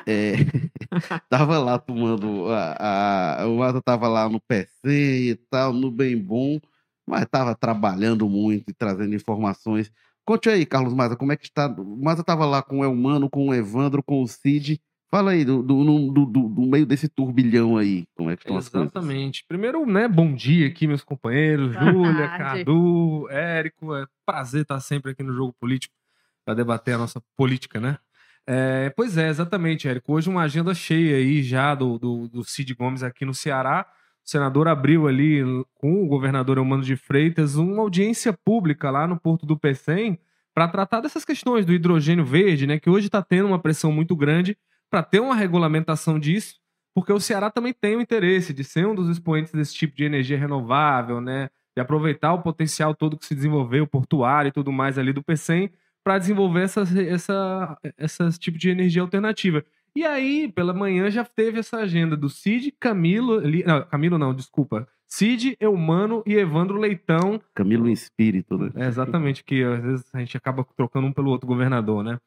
[0.07, 0.33] É,
[1.29, 2.47] tava lá tomando.
[2.49, 6.59] A, a, o Asa tava lá no PC e tal, no Bem Bom,
[7.05, 9.91] mas tava trabalhando muito e trazendo informações.
[10.25, 11.67] Conte aí, Carlos Maza, como é que está?
[11.67, 14.81] O Maza tava lá com o Elmano, com o Evandro, com o Cid.
[15.09, 18.67] Fala aí, do, do, do, do, meio desse turbilhão aí, como é que estão as
[18.67, 18.91] coisas?
[18.91, 19.45] Exatamente.
[19.47, 23.95] Primeiro, né, bom dia aqui, meus companheiros, Júlia, Cadu, Érico.
[23.95, 25.95] É prazer estar sempre aqui no Jogo Político
[26.43, 27.97] para debater a nossa política, né?
[28.45, 30.13] É, pois é, exatamente, Érico.
[30.13, 33.85] Hoje uma agenda cheia aí já do, do, do Cid Gomes aqui no Ceará.
[34.25, 35.41] O senador abriu ali
[35.75, 40.19] com o governador Eumano de Freitas uma audiência pública lá no Porto do Pecém
[40.53, 42.77] para tratar dessas questões do hidrogênio verde, né?
[42.77, 44.57] Que hoje está tendo uma pressão muito grande
[44.89, 46.55] para ter uma regulamentação disso,
[46.95, 50.03] porque o Ceará também tem o interesse de ser um dos expoentes desse tipo de
[50.03, 51.49] energia renovável, né?
[51.75, 55.71] De aproveitar o potencial todo que se desenvolveu, portuário e tudo mais ali do Pecém
[56.03, 59.61] para desenvolver essa, essa, essa tipo de energia alternativa.
[59.93, 63.41] E aí, pela manhã, já teve essa agenda do Cid, Camilo.
[63.41, 64.87] Não, Camilo não, desculpa.
[65.05, 67.41] Cid, Eumano e Evandro Leitão.
[67.53, 68.71] Camilo em espírito, né?
[68.75, 72.17] É, exatamente, que às vezes a gente acaba trocando um pelo outro governador, né?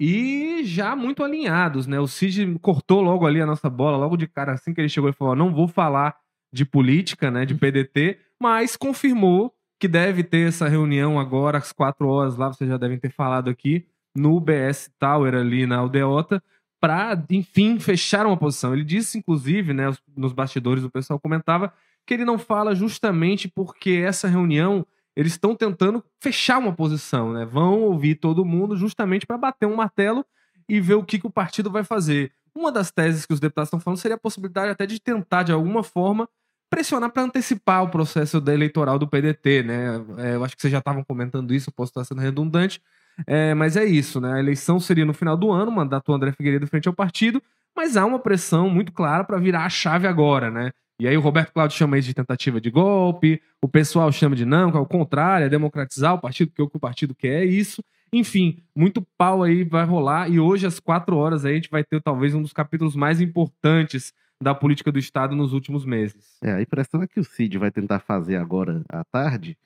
[0.00, 2.00] E já muito alinhados, né?
[2.00, 5.10] O Cid cortou logo ali a nossa bola, logo de cara, assim que ele chegou
[5.10, 6.16] e falou: não vou falar
[6.50, 7.44] de política, né?
[7.44, 12.68] De PDT, mas confirmou que deve ter essa reunião agora às quatro horas lá, vocês
[12.68, 13.86] já devem ter falado aqui,
[14.16, 16.42] no BS Tower ali na Aldeota,
[16.80, 18.72] para, enfim, fechar uma posição.
[18.72, 21.72] Ele disse, inclusive, né, nos bastidores o pessoal comentava,
[22.06, 27.44] que ele não fala justamente porque essa reunião eles estão tentando fechar uma posição, né?
[27.44, 30.24] Vão ouvir todo mundo justamente para bater um martelo
[30.68, 32.32] e ver o que, que o partido vai fazer.
[32.54, 35.52] Uma das teses que os deputados estão falando seria a possibilidade até de tentar, de
[35.52, 36.28] alguma forma,
[36.68, 40.04] pressionar para antecipar o processo eleitoral do PDT, né?
[40.18, 42.80] É, eu acho que vocês já estavam comentando isso, posso estar sendo redundante,
[43.26, 44.34] é, mas é isso, né?
[44.34, 47.42] A eleição seria no final do ano, mandato André Figueiredo frente ao partido,
[47.76, 50.70] mas há uma pressão muito clara para virar a chave agora, né?
[51.00, 54.44] E aí o Roberto Cláudio chama isso de tentativa de golpe, o pessoal chama de
[54.44, 57.42] não, que é o contrário, é democratizar o partido, porque o que o partido quer
[57.42, 57.82] é isso.
[58.12, 61.82] Enfim, muito pau aí vai rolar e hoje às quatro horas aí a gente vai
[61.82, 66.36] ter talvez um dos capítulos mais importantes da política do Estado nos últimos meses.
[66.42, 69.56] É, a impressão é que o Cid vai tentar fazer agora à tarde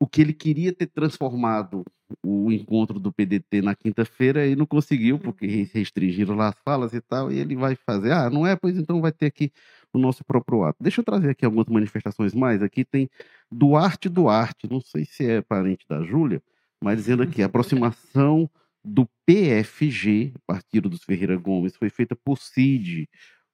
[0.00, 1.84] o que ele queria ter transformado
[2.24, 7.00] o encontro do PDT na quinta-feira e não conseguiu, porque restringiram lá as falas e
[7.00, 8.56] tal, e ele vai fazer, ah, não é?
[8.56, 9.52] Pois então vai ter aqui
[9.92, 10.82] o nosso próprio ato.
[10.82, 12.62] Deixa eu trazer aqui algumas manifestações mais.
[12.62, 13.08] Aqui tem
[13.50, 16.42] Duarte Duarte, não sei se é parente da Júlia,
[16.82, 18.50] mas dizendo aqui, a aproximação
[18.84, 23.08] do PFG, Partido dos Ferreira Gomes, foi feita por Cid.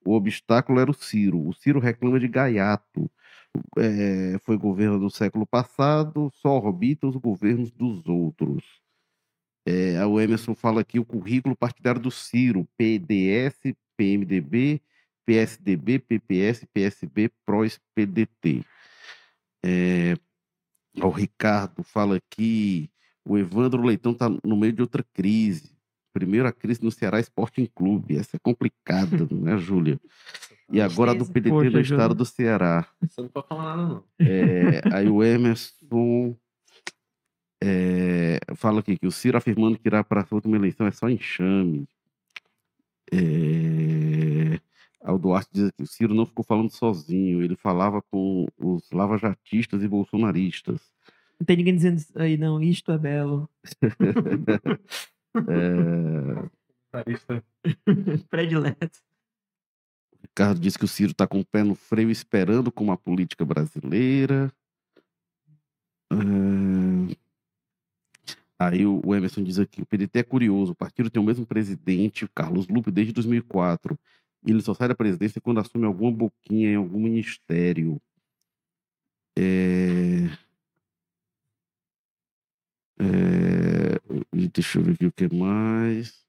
[0.05, 1.46] O obstáculo era o Ciro.
[1.46, 3.11] O Ciro reclama de gaiato.
[3.77, 8.64] É, foi governo do século passado, só orbita os governos dos outros.
[9.66, 14.81] É, o Emerson fala aqui o currículo partidário do Ciro, PDS, PMDB,
[15.29, 18.64] PSDB, PPS, PSB, PROS, PDT.
[19.62, 20.17] É,
[21.03, 22.91] o Ricardo fala aqui,
[23.23, 25.77] o Evandro Leitão está no meio de outra crise.
[26.14, 28.17] Primeiro a crise no Ceará Sporting Clube.
[28.17, 30.01] Essa é complicada, né, Júlia?
[30.73, 32.88] E agora a do PDT Poxa, no estado do Ceará.
[33.03, 34.05] Você não pode falar nada, não.
[34.19, 36.35] É, aí o Emerson
[37.62, 41.07] é, fala aqui que o Ciro afirmando que irá para a última eleição é só
[41.07, 41.87] enxame.
[43.12, 44.28] É,
[45.01, 49.83] o Duarte diz que o Ciro não ficou falando sozinho, ele falava com os lavajatistas
[49.83, 50.81] e bolsonaristas.
[51.39, 52.61] Não tem ninguém dizendo aí, não.
[52.61, 53.49] Isto é belo.
[55.47, 57.05] É.
[58.31, 58.99] Predileto.
[60.23, 63.45] Ricardo diz que o Ciro está com o pé no freio esperando como a política
[63.45, 64.51] brasileira.
[66.11, 66.17] É,
[68.59, 71.47] Aí o o Emerson diz aqui, o PDT é curioso, o partido tem o mesmo
[71.47, 73.97] presidente, o Carlos Lupe, desde 2004.
[74.51, 78.01] Ele só sai da presidência quando assume alguma boquinha em algum ministério.
[79.37, 80.27] É...
[83.01, 84.49] É...
[84.53, 86.27] Deixa eu ver aqui o que mais.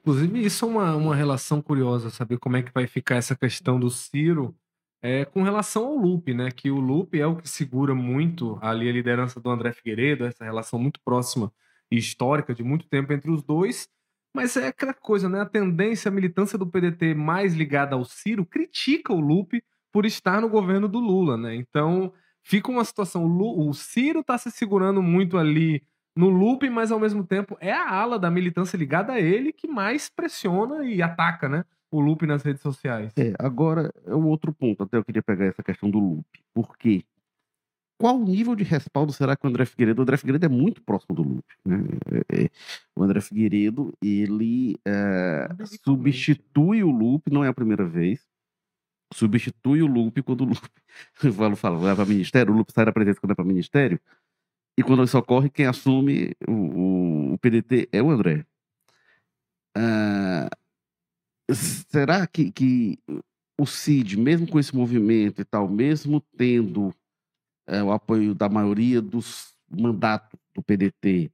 [0.00, 3.78] Inclusive, isso é uma, uma relação curiosa, saber como é que vai ficar essa questão
[3.78, 4.56] do Ciro
[5.02, 6.50] é, com relação ao Lupe, né?
[6.50, 10.44] Que o Lupe é o que segura muito ali a liderança do André Figueiredo, essa
[10.44, 11.52] relação muito próxima
[11.90, 13.88] e histórica de muito tempo entre os dois.
[14.34, 15.40] Mas é aquela coisa, né?
[15.40, 19.62] A tendência, a militância do PDT mais ligada ao Ciro critica o Lupe
[19.92, 21.54] por estar no governo do Lula, né?
[21.54, 22.12] Então
[22.42, 23.24] fica uma situação.
[23.26, 25.82] O, Ciro tá se segurando muito ali
[26.14, 29.66] no Lupe, mas ao mesmo tempo é a ala da militância ligada a ele que
[29.66, 31.64] mais pressiona e ataca, né?
[31.90, 33.12] O Lupe nas redes sociais.
[33.18, 36.40] É, agora é um outro ponto, até eu queria pegar essa questão do Lupe.
[36.54, 37.04] Por quê?
[38.00, 40.00] Qual o nível de respaldo será que o André Figueiredo...
[40.00, 41.54] O André Figueiredo é muito próximo do Lupe.
[41.66, 41.76] Né?
[42.30, 42.50] É, é,
[42.96, 45.46] o André Figueiredo, ele é,
[45.84, 48.26] substitui o Lupe, não é a primeira vez,
[49.12, 50.68] substitui o Lupe quando o Lupe
[51.22, 54.00] eu falo, falo, vai para ministério, o Lupe sai da presidência quando é para ministério,
[54.78, 58.46] e quando isso ocorre, quem assume o, o- o PDT é o André.
[59.76, 60.48] Ah,
[61.52, 62.98] será que, que
[63.60, 66.94] o Cid, mesmo com esse movimento e tal, mesmo tendo
[67.70, 71.30] é, o apoio da maioria dos mandatos do PDT,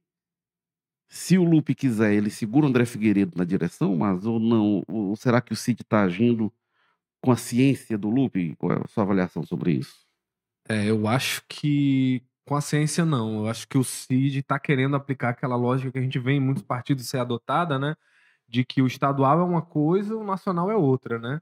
[1.09, 4.83] se o Lupe quiser, ele segura o André Figueiredo na direção, mas ou não?
[4.87, 6.53] Ou será que o Cid está agindo
[7.21, 8.55] com a ciência do Lupe?
[8.57, 10.05] Qual é a sua avaliação sobre isso?
[10.67, 13.39] É, eu acho que com a ciência não.
[13.39, 16.41] Eu acho que o Cid está querendo aplicar aquela lógica que a gente vê em
[16.41, 17.95] muitos partidos ser adotada, né?
[18.47, 21.41] De que o estadual é uma coisa, o nacional é outra, né?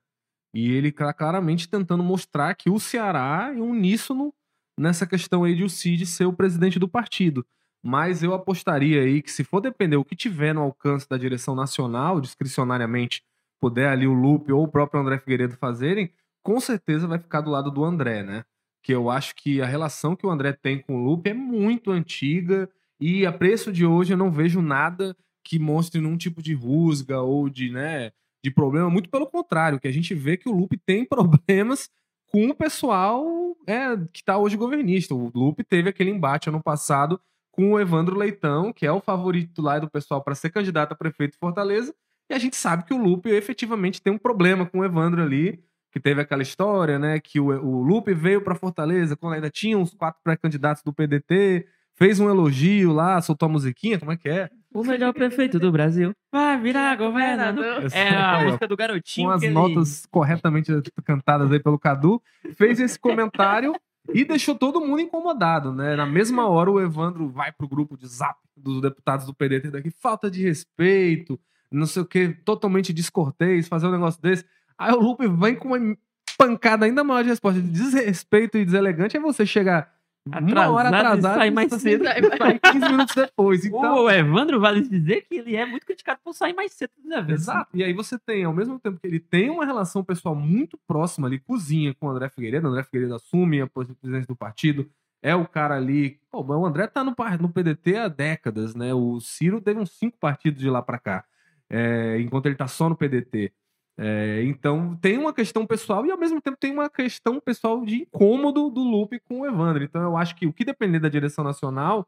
[0.53, 4.33] E ele está claramente tentando mostrar que o Ceará é uníssono
[4.77, 7.45] nessa questão aí de o Cid ser o presidente do partido.
[7.83, 11.55] Mas eu apostaria aí que se for depender o que tiver no alcance da direção
[11.55, 13.23] nacional, discricionariamente,
[13.59, 16.11] puder ali o Lupe ou o próprio André Figueiredo fazerem,
[16.43, 18.43] com certeza vai ficar do lado do André, né?
[18.85, 21.89] que eu acho que a relação que o André tem com o Lupe é muito
[21.89, 26.53] antiga e a preço de hoje eu não vejo nada que mostre nenhum tipo de
[26.53, 28.11] rusga ou de, né,
[28.43, 31.89] de problema, muito pelo contrário, que a gente vê que o Lupe tem problemas
[32.27, 33.25] com o pessoal
[33.67, 35.13] é, que está hoje governista.
[35.13, 37.19] O Lupe teve aquele embate ano passado
[37.51, 40.95] com o Evandro Leitão, que é o favorito lá do pessoal para ser candidato a
[40.95, 41.95] prefeito de Fortaleza,
[42.29, 45.63] e a gente sabe que o Lupe efetivamente tem um problema com o Evandro ali,
[45.91, 47.19] que teve aquela história, né?
[47.19, 51.65] Que o, o Lupe veio para Fortaleza quando ainda tinha uns quatro pré-candidatos do PDT,
[51.95, 54.49] fez um elogio lá, soltou a musiquinha, como é que é?
[54.73, 57.87] O melhor prefeito do Brasil vai virar governador.
[57.93, 59.27] É a Aí, ó, música do garotinho.
[59.27, 60.71] com as que ele- notas corretamente
[61.05, 62.21] cantadas aí pelo Cadu,
[62.55, 63.73] fez esse comentário
[64.13, 65.95] e deixou todo mundo incomodado, né?
[65.95, 69.89] Na mesma hora o Evandro vai pro grupo de zap dos deputados do PDT daqui,
[69.89, 71.39] falta de respeito,
[71.71, 74.45] não sei o que, totalmente descortês, fazer um negócio desse.
[74.77, 75.97] Aí o Lupe vem com uma
[76.37, 79.89] pancada ainda maior de resposta, de desrespeito e deselegante, é você chegar
[80.27, 82.03] uma hora Atrasado atrasado e mais sai- cedo.
[82.05, 83.65] sai 15 minutos depois.
[83.65, 87.21] Então, O Evandro vale dizer que ele é muito criticado por sair mais cedo da
[87.21, 87.41] vez.
[87.41, 87.69] Exato.
[87.73, 91.27] E aí você tem, ao mesmo tempo que ele tem uma relação pessoal muito próxima
[91.27, 94.89] ali, cozinha com o André Figueiredo, o André Figueiredo assume a presidência do partido,
[95.21, 96.19] é o cara ali.
[96.31, 98.93] Pô, o André tá no, no PDT há décadas, né?
[98.93, 101.23] O Ciro teve uns cinco partidos de lá pra cá,
[101.69, 103.51] é, enquanto ele tá só no PDT.
[103.97, 108.01] É, então tem uma questão pessoal e ao mesmo tempo tem uma questão pessoal de
[108.01, 109.83] incômodo do Lupe com o Evandro.
[109.83, 112.07] Então eu acho que o que depender da direção nacional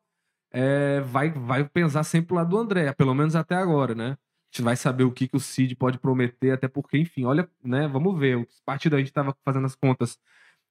[0.52, 4.12] é, vai, vai pensar sempre lá do André, pelo menos até agora, né?
[4.12, 7.50] A gente vai saber o que, que o Cid pode prometer, até porque, enfim, olha,
[7.64, 7.88] né?
[7.88, 8.38] Vamos ver.
[8.38, 10.18] O partido a gente estava fazendo as contas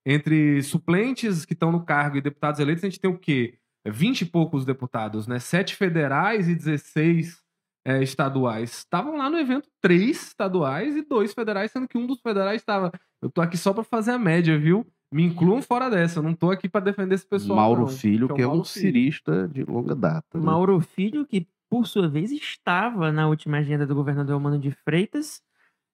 [0.04, 3.58] entre suplentes que estão no cargo e deputados eleitos, a gente tem o quê?
[3.84, 5.38] 20 e poucos deputados, né?
[5.38, 7.42] Sete federais e 16
[7.86, 8.78] é, estaduais.
[8.78, 12.90] Estavam lá no evento três estaduais e dois federais, sendo que um dos federais estava.
[13.22, 14.84] Eu tô aqui só para fazer a média, viu?
[15.12, 17.56] Me incluam fora dessa, eu não tô aqui para defender esse pessoal.
[17.56, 18.82] Mauro não, Filho, que é, Mauro um Filho.
[18.82, 20.26] cirista de longa data.
[20.36, 20.44] né?
[20.44, 25.40] Mauro Filho, que por sua vez estava na última agenda do governador Eumano de Freitas,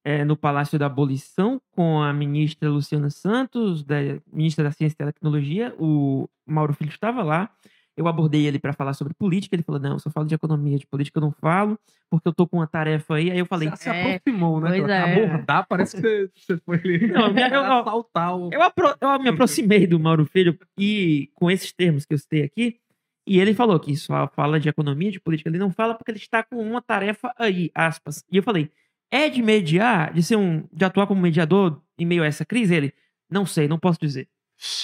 [0.03, 3.97] eh, no Palácio da Abolição, com a ministra Luciana Santos, da
[4.33, 5.75] ministra da Ciência e Tecnologia.
[5.79, 7.51] O Mauro Filho estava lá.
[7.97, 9.55] Eu abordei ele para falar sobre política.
[9.55, 11.79] Ele falou: Não, eu só falo de economia, de política eu não falo,
[12.11, 13.31] porque eu tô com uma tarefa aí.
[13.31, 14.79] Aí eu falei: Você se É, aproximou, né?
[14.79, 15.25] pois é.
[15.27, 17.07] Abordar, parece que você, você foi ali.
[17.13, 18.51] Não, eu- eu- assaltar o.
[18.53, 22.43] Eu, apro- eu me aproximei do Mauro Filho e com esses termos que eu citei
[22.43, 22.79] aqui,
[23.27, 26.19] e ele falou que só fala de economia, de política, ele não fala porque ele
[26.19, 28.25] está com uma tarefa aí, aspas.
[28.33, 28.71] E eu falei,
[29.11, 32.75] é de mediar, de ser um, de atuar como mediador em meio a essa crise?
[32.75, 32.93] Ele,
[33.31, 34.27] não sei, não posso dizer.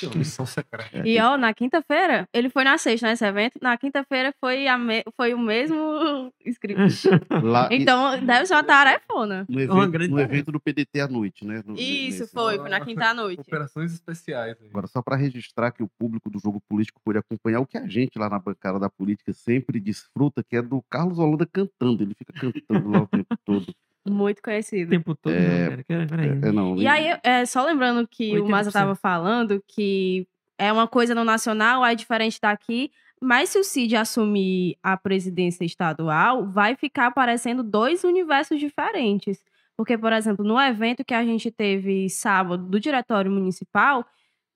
[0.03, 1.07] Uma missão secreta.
[1.07, 5.05] E ó, na quinta-feira, ele foi na sexta nesse evento, na quinta-feira foi, a me-
[5.17, 7.09] foi o mesmo script.
[7.43, 9.47] Lá, e- Então, deve ser uma tarefona.
[9.49, 11.63] no, uma evento, grande no evento do PDT à noite, né?
[11.65, 13.41] No- Isso, nesse- foi, foi na quinta à noite.
[13.41, 14.57] Operações especiais.
[14.61, 14.69] aí.
[14.69, 17.87] Agora, só para registrar que o público do jogo político pôde acompanhar o que a
[17.87, 22.03] gente lá na bancada da política sempre desfruta, que é do Carlos Holanda cantando.
[22.03, 23.73] Ele fica cantando lá o tempo todo.
[24.07, 24.91] Muito O conhecido.
[24.91, 26.07] tempo todo, É, não, cara.
[26.07, 26.29] Peraí.
[26.29, 28.69] É, não, E aí, é, só lembrando que o Maza 80%.
[28.69, 30.27] estava falando que
[30.59, 32.91] é uma coisa no nacional, é diferente daqui,
[33.21, 39.43] mas se o Cid assumir a presidência estadual, vai ficar parecendo dois universos diferentes.
[39.77, 44.05] Porque, por exemplo, no evento que a gente teve sábado do Diretório Municipal,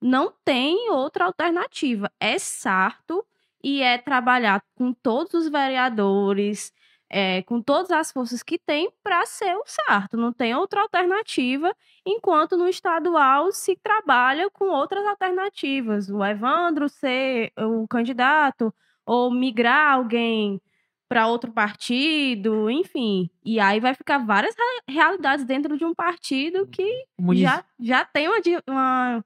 [0.01, 2.11] não tem outra alternativa.
[2.18, 3.24] É sarto
[3.62, 6.72] e é trabalhar com todos os vereadores,
[7.12, 10.16] é, com todas as forças que tem para ser o sarto.
[10.16, 11.72] Não tem outra alternativa
[12.06, 16.08] enquanto no estadual se trabalha com outras alternativas.
[16.08, 18.74] O Evandro ser o candidato,
[19.06, 20.60] ou migrar alguém
[21.08, 23.28] para outro partido, enfim.
[23.44, 27.64] E aí vai ficar várias re- realidades dentro de um partido que O munici- já,
[27.78, 29.24] já tem uma, uma,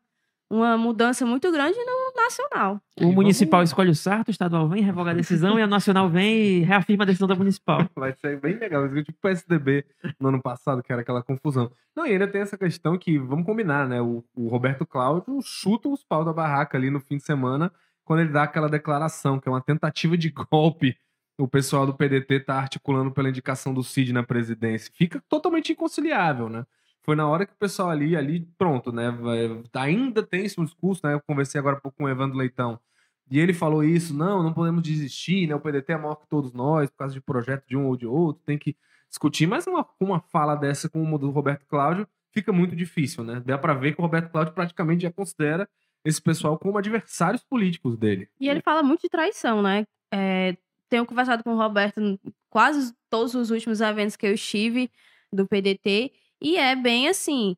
[0.48, 2.80] uma mudança muito grande no nacional.
[3.00, 6.36] o municipal escolhe o Sarto, o estadual vem, revoga a decisão, e a nacional vem
[6.36, 7.80] e reafirma a decisão da municipal.
[7.96, 8.86] Vai ser bem legal.
[8.86, 9.84] Isso Tipo o PSDB
[10.20, 11.70] no ano passado, que era aquela confusão.
[11.94, 14.00] Não, e ainda tem essa questão que, vamos combinar, né?
[14.00, 17.72] O, o Roberto Cláudio chuta os pau da barraca ali no fim de semana,
[18.04, 20.96] quando ele dá aquela declaração, que é uma tentativa de golpe.
[21.38, 24.90] O pessoal do PDT tá articulando pela indicação do Cid na presidência.
[24.94, 26.64] Fica totalmente inconciliável, né?
[27.06, 29.16] Foi na hora que o pessoal ali, ali, pronto, né?
[29.74, 31.14] ainda tem esse discurso, né?
[31.14, 32.80] Eu conversei agora pouco com o Evandro Leitão.
[33.30, 35.54] E ele falou isso, não, não podemos desistir, né?
[35.54, 38.08] O PDT é maior que todos nós, por causa de projeto de um ou de
[38.08, 38.76] outro, tem que
[39.08, 39.46] discutir.
[39.46, 43.40] Mas uma, uma fala dessa como a do Roberto Cláudio fica muito difícil, né?
[43.46, 45.68] Dá pra ver que o Roberto Cláudio praticamente já considera
[46.04, 48.28] esse pessoal como adversários políticos dele.
[48.40, 49.86] E ele fala muito de traição, né?
[50.12, 50.56] É,
[50.88, 52.18] tenho conversado com o Roberto em
[52.50, 54.90] quase todos os últimos eventos que eu estive
[55.32, 56.12] do PDT.
[56.40, 57.56] E é bem assim: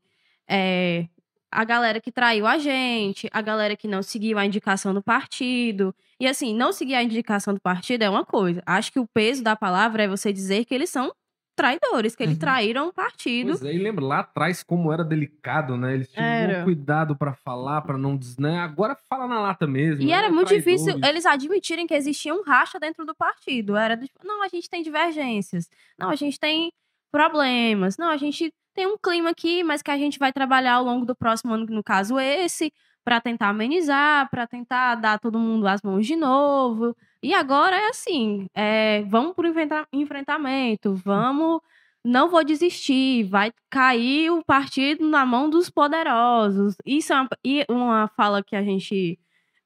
[0.49, 1.07] é,
[1.51, 5.95] a galera que traiu a gente, a galera que não seguiu a indicação do partido.
[6.21, 8.63] E assim, não seguir a indicação do partido é uma coisa.
[8.67, 11.13] Acho que o peso da palavra é você dizer que eles são
[11.57, 12.39] traidores, que eles Uhum.
[12.41, 13.49] traíram o partido.
[13.49, 15.95] Pois é, e lembra lá atrás como era delicado, né?
[15.95, 16.63] Eles tinham Era.
[16.63, 18.61] cuidado pra falar, pra não dizer, né?
[18.61, 20.03] Agora fala na lata mesmo.
[20.03, 20.13] E né?
[20.13, 21.09] era muito difícil Traidores.
[21.11, 23.77] eles admitirem que existia um racha dentro do partido.
[23.77, 25.69] Era do tipo, não, a gente tem divergências.
[25.99, 26.73] Não, a gente tem
[27.11, 27.97] problemas.
[27.99, 31.05] Não, a gente tem um clima aqui, mas que a gente vai trabalhar ao longo
[31.05, 32.73] do próximo ano, no caso esse,
[33.05, 36.97] para tentar amenizar, para tentar dar todo mundo as mãos de novo.
[37.21, 41.61] E agora é assim, é, vamos pro enfrenta- enfrentamento, vamos
[42.05, 46.77] não vou desistir, vai cair o partido na mão dos poderosos.
[46.87, 47.29] Isso é uma,
[47.69, 49.19] uma fala que a gente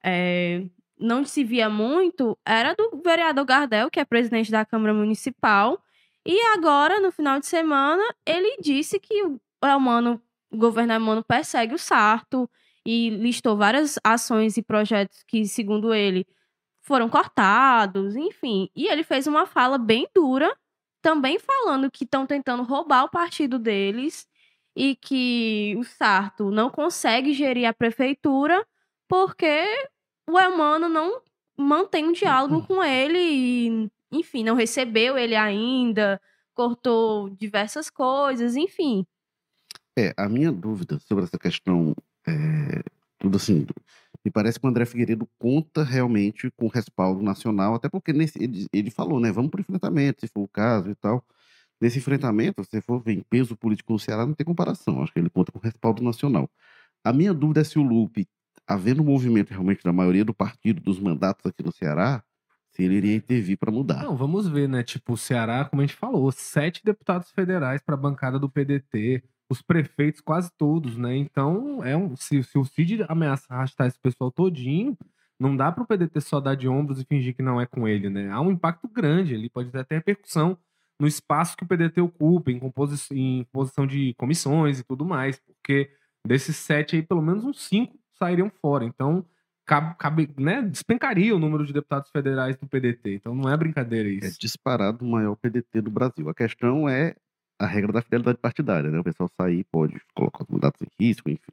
[0.03, 0.65] é,
[0.99, 5.79] não se via muito, era do vereador Gardel, que é presidente da Câmara Municipal.
[6.27, 11.75] E agora, no final de semana, ele disse que o Elmano, o governo Elmano persegue
[11.75, 12.49] o Sarto
[12.87, 16.27] e listou várias ações e projetos que, segundo ele,
[16.83, 18.69] foram cortados, enfim.
[18.75, 20.57] E ele fez uma fala bem dura,
[21.03, 24.27] também falando que estão tentando roubar o partido deles
[24.77, 28.67] e que o Sarto não consegue gerir a prefeitura
[29.09, 29.67] porque
[30.29, 31.21] o Elmano não
[31.57, 36.21] mantém um diálogo com ele e, enfim, não recebeu ele ainda,
[36.55, 39.07] cortou diversas coisas, enfim.
[39.99, 41.95] É, a minha dúvida sobre essa questão,
[42.27, 42.83] é,
[43.19, 43.67] tudo assim,
[44.25, 48.67] me parece que o André Figueiredo conta realmente com respaldo nacional, até porque nesse, ele,
[48.73, 51.25] ele falou, né, vamos para o enfrentamento, se for o caso e tal.
[51.81, 55.29] Nesse enfrentamento, se for ver peso político no Ceará, não tem comparação, acho que ele
[55.31, 56.49] conta com respaldo nacional.
[57.05, 58.29] A minha dúvida é se o Lupe,
[58.67, 62.23] havendo um movimento realmente da maioria do partido, dos mandatos aqui no Ceará,
[62.73, 64.03] se ele iria intervir para mudar.
[64.03, 64.83] Não, vamos ver, né?
[64.83, 69.23] Tipo, o Ceará, como a gente falou, sete deputados federais para a bancada do PDT,
[69.51, 71.15] os prefeitos quase todos, né?
[71.15, 74.97] Então, é um, se, se o Cid ameaçar arrastar esse pessoal todinho,
[75.39, 77.87] não dá para o PDT só dar de ombros e fingir que não é com
[77.87, 78.31] ele, né?
[78.31, 80.57] Há um impacto grande, ele pode ter até repercussão
[80.99, 85.39] no espaço que o PDT ocupa, em, composi em composição de comissões e tudo mais,
[85.41, 85.91] porque
[86.27, 88.85] desses sete aí, pelo menos uns cinco sairiam fora.
[88.85, 89.27] Então,
[89.67, 93.15] cabe, cabe, né, despencaria o número de deputados federais do PDT.
[93.15, 94.41] Então não é brincadeira É isso.
[94.41, 96.29] disparado o maior PDT do Brasil.
[96.29, 97.15] A questão é
[97.59, 98.99] a regra da fidelidade partidária, né?
[98.99, 101.53] O pessoal sair pode colocar os mandatos em risco, enfim.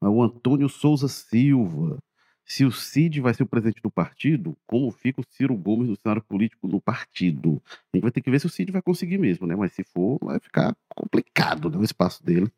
[0.00, 1.98] Mas o Antônio Souza Silva,
[2.44, 5.96] se o Cid vai ser o presidente do partido, como fica o Ciro Gomes no
[5.96, 7.62] cenário político no partido?
[7.92, 9.54] A gente vai ter que ver se o Cid vai conseguir mesmo, né?
[9.54, 12.50] Mas se for, vai ficar complicado né, o espaço dele.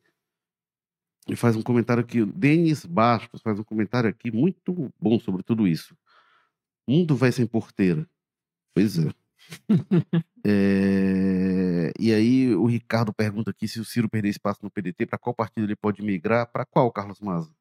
[1.31, 5.45] E faz um comentário aqui, o Denis Bastos faz um comentário aqui muito bom sobre
[5.45, 5.97] tudo isso.
[6.89, 8.09] Mundo vai sem porteira.
[8.75, 9.13] Pois é.
[10.43, 15.19] É, E aí o Ricardo pergunta aqui se o Ciro perder espaço no PDT, para
[15.19, 16.51] qual partido ele pode migrar?
[16.51, 17.55] Para qual, Carlos Maza?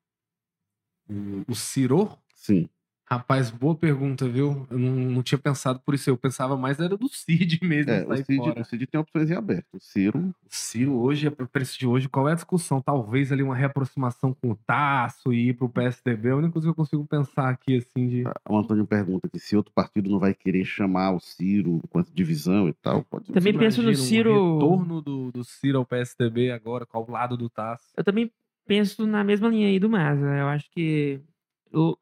[1.09, 2.69] O, o Ciro, Sim.
[3.09, 4.67] Rapaz, boa pergunta, viu?
[4.69, 6.09] Eu não, não tinha pensado por isso.
[6.09, 8.61] Eu pensava mais era do Cid mesmo É, o, Cid, fora.
[8.61, 9.65] o Cid tem opções em aberto.
[9.73, 12.81] O Ciro, O Ciro hoje, a preço de hoje, qual é a discussão?
[12.81, 16.29] Talvez ali uma reaproximação com o Tasso e ir pro PSDB.
[16.29, 18.23] É a única coisa que eu consigo pensar aqui, assim, de.
[18.47, 22.67] o Antônio pergunta aqui se outro partido não vai querer chamar o Ciro essa divisão
[22.69, 23.03] e tal.
[23.03, 23.59] Pode Também ser.
[23.59, 27.85] penso no Ciro- Um retorno do, do Ciro ao PSDB agora, ao lado do Tasso.
[27.97, 28.31] Eu também
[28.67, 30.25] penso na mesma linha aí do Maza.
[30.27, 31.19] Eu acho que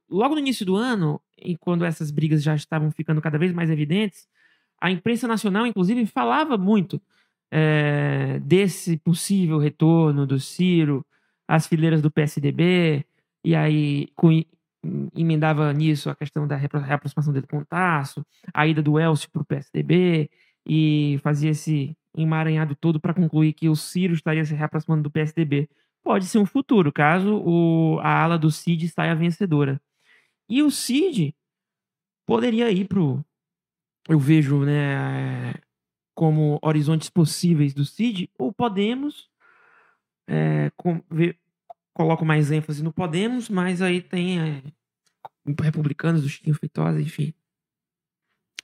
[0.10, 3.70] logo no início do ano, e quando essas brigas já estavam ficando cada vez mais
[3.70, 4.28] evidentes,
[4.82, 7.02] a imprensa nacional, inclusive, falava muito
[7.52, 11.06] eh, desse possível retorno do Ciro
[11.48, 13.06] às fileiras do PSDB,
[13.44, 14.46] e aí com- em-
[15.16, 19.42] emendava nisso a questão da reaproximação dele com o Tasso, a ida do Elcio para
[19.42, 20.30] o PSDB,
[20.66, 25.70] e fazia esse emaranhado todo para concluir que o Ciro estaria se reaproximando do PSDB
[26.08, 29.82] pode ser um futuro, caso o, a ala do Cid saia vencedora.
[30.48, 31.36] E o Cid
[32.26, 33.26] poderia ir pro.
[34.08, 35.54] Eu vejo, né,
[36.16, 39.30] como horizontes possíveis do Cid, ou Podemos.
[40.30, 41.38] É, com, ver,
[41.94, 44.64] coloco mais ênfase no Podemos, mas aí tem é,
[45.62, 47.34] republicanos do Chiquinho Feitosa, enfim.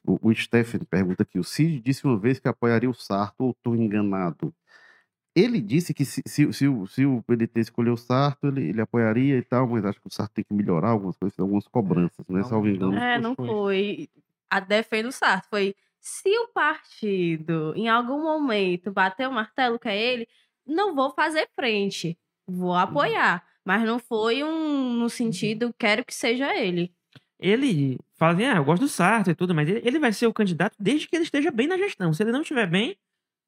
[0.02, 3.52] O, o Stephen pergunta aqui: o Cid disse uma vez que apoiaria o Sarto, ou
[3.52, 4.56] estou enganado?
[5.36, 8.82] Ele disse que se, se, se o- se o PDT escolher o Sarto, ele, ele
[8.82, 12.26] apoiaria e tal, mas acho que o Sarto tem que melhorar algumas coisas, algumas cobranças,
[12.30, 12.44] né?
[12.44, 12.96] Salvo engano.
[12.96, 14.10] É, não foi
[14.50, 15.48] a defesa do Sarto.
[15.50, 20.28] Foi se o partido, em algum momento, bater o martelo que é ele,
[20.66, 22.18] não vou fazer frente.
[22.48, 23.44] Vou apoiar.
[23.66, 26.94] Mas não foi um no sentido, quero que seja ele.
[27.40, 30.28] Ele fala assim, ah, eu gosto do Sarto e tudo, mas ele, ele vai ser
[30.28, 32.14] o candidato desde que ele esteja bem na gestão.
[32.14, 32.96] Se ele não estiver bem,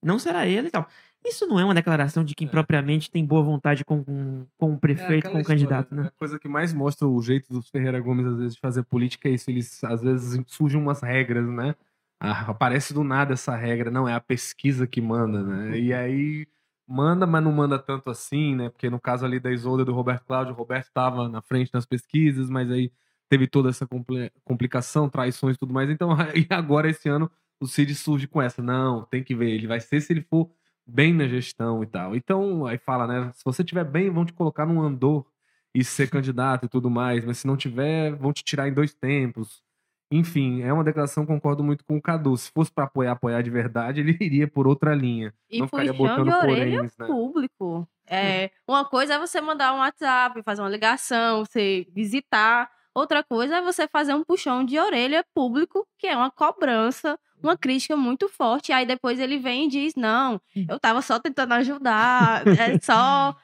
[0.04, 0.88] não será ele e tal.
[1.26, 2.52] Isso não é uma declaração de quem É.
[2.52, 6.04] propriamente tem boa vontade com, com, com o prefeito, aquela com o história, candidato, né?
[6.08, 9.28] A coisa que mais mostra o jeito dos Ferreira Gomes, às vezes, de fazer política
[9.28, 9.50] é isso.
[9.50, 11.76] Eles, às vezes, surgem umas regras, né?
[12.20, 13.92] Ah, aparece do nada essa regra.
[13.92, 15.78] Não, é a pesquisa que manda, né?
[15.78, 16.48] E aí
[16.88, 18.70] manda, mas não manda tanto assim, né?
[18.70, 21.86] Porque no caso ali da Isolda do Roberto Cláudio, o Roberto estava na frente nas
[21.86, 22.92] pesquisas, mas aí
[23.28, 25.90] teve toda essa compli- complicação, traições e tudo mais.
[25.90, 28.62] Então, e agora esse ano o Cid surge com essa.
[28.62, 30.50] Não, tem que ver, ele vai ser se ele for
[30.86, 32.16] bem na gestão e tal.
[32.16, 33.32] Então, aí fala, né?
[33.34, 35.26] Se você tiver bem, vão te colocar num andor
[35.74, 38.94] e ser candidato e tudo mais, mas se não tiver, vão te tirar em dois
[38.94, 39.64] tempos.
[40.12, 42.38] Enfim, é uma declaração, concordo muito com o Cadu.
[42.38, 45.34] Se fosse para apoiar, apoiar de verdade, ele iria por outra linha.
[45.50, 47.08] E não ficaria botando de orelha poréns, né?
[47.08, 47.88] público.
[48.08, 52.70] É, uma coisa é você mandar um WhatsApp, fazer uma ligação, você visitar.
[52.96, 57.58] Outra coisa é você fazer um puxão de orelha público, que é uma cobrança, uma
[57.58, 58.72] crítica muito forte.
[58.72, 63.36] Aí depois ele vem e diz: Não, eu tava só tentando ajudar, é só.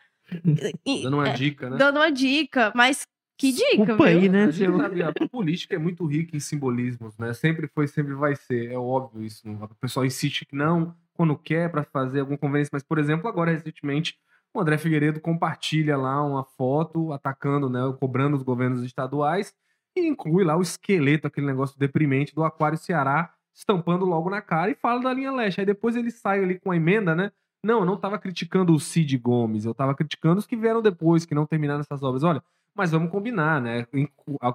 [1.04, 1.76] Dando uma é, dica, né?
[1.76, 3.06] dando uma dica, mas
[3.38, 4.46] que dica, Desculpa aí, né?
[4.46, 7.34] A, gente sabe, a política é muito rica em simbolismos, né?
[7.34, 8.72] Sempre foi, sempre vai ser.
[8.72, 9.50] É óbvio isso.
[9.50, 12.70] O pessoal insiste que não, quando quer, para fazer algum conveniência.
[12.72, 14.16] Mas, por exemplo, agora, recentemente,
[14.54, 17.80] o André Figueiredo compartilha lá uma foto atacando, né?
[18.00, 19.54] Cobrando os governos estaduais
[19.96, 24.72] e inclui lá o esqueleto, aquele negócio deprimente do Aquário Ceará, estampando logo na cara
[24.72, 25.60] e fala da linha leste.
[25.60, 27.32] Aí depois ele sai ali com a emenda, né?
[27.64, 31.26] Não, eu não estava criticando o Cid Gomes, eu estava criticando os que vieram depois,
[31.26, 32.24] que não terminaram essas obras.
[32.24, 32.44] Olha,
[32.76, 33.86] mas vamos combinar, né?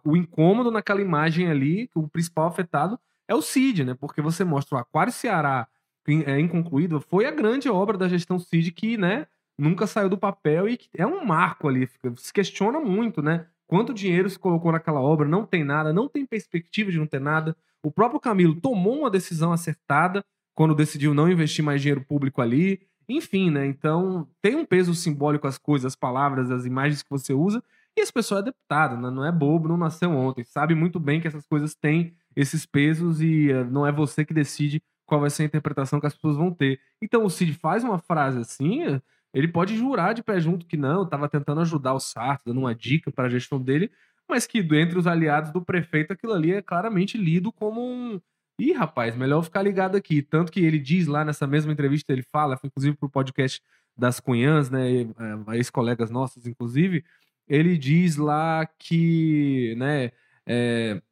[0.05, 3.95] O incômodo naquela imagem ali, o principal afetado é o Cid, né?
[3.95, 5.69] Porque você mostra o Aquário Ceará
[6.09, 9.27] é, inconcluído, foi a grande obra da gestão Cid que, né,
[9.59, 11.89] nunca saiu do papel e é um marco ali.
[12.17, 13.47] Se questiona muito, né?
[13.67, 17.21] Quanto dinheiro se colocou naquela obra, não tem nada, não tem perspectiva de não ter
[17.21, 17.57] nada.
[17.83, 22.81] O próprio Camilo tomou uma decisão acertada quando decidiu não investir mais dinheiro público ali.
[23.09, 23.67] Enfim, né?
[23.67, 27.63] Então tem um peso simbólico as coisas, as palavras, as imagens que você usa.
[27.97, 29.11] E esse pessoal é deputado, né?
[29.11, 30.45] não é bobo, não nasceu ontem.
[30.45, 34.35] Sabe muito bem que essas coisas têm esses pesos e uh, não é você que
[34.35, 36.79] decide qual vai ser a interpretação que as pessoas vão ter.
[37.01, 39.01] Então o Cid faz uma frase assim,
[39.37, 42.75] ele pode jurar de pé junto que não, estava tentando ajudar o Sarto, dando uma
[42.75, 43.91] dica para a gestão dele,
[44.27, 48.19] mas que entre os aliados do prefeito aquilo ali é claramente lido como um.
[48.59, 50.23] Ih, rapaz, melhor ficar ligado aqui.
[50.23, 53.61] Tanto que ele diz lá nessa mesma entrevista, ele fala, foi inclusive para o podcast
[53.95, 57.05] das Cunhãs, né, é, ex-colegas nossos, inclusive,
[57.47, 60.13] ele diz lá que, né,
[60.47, 61.03] é,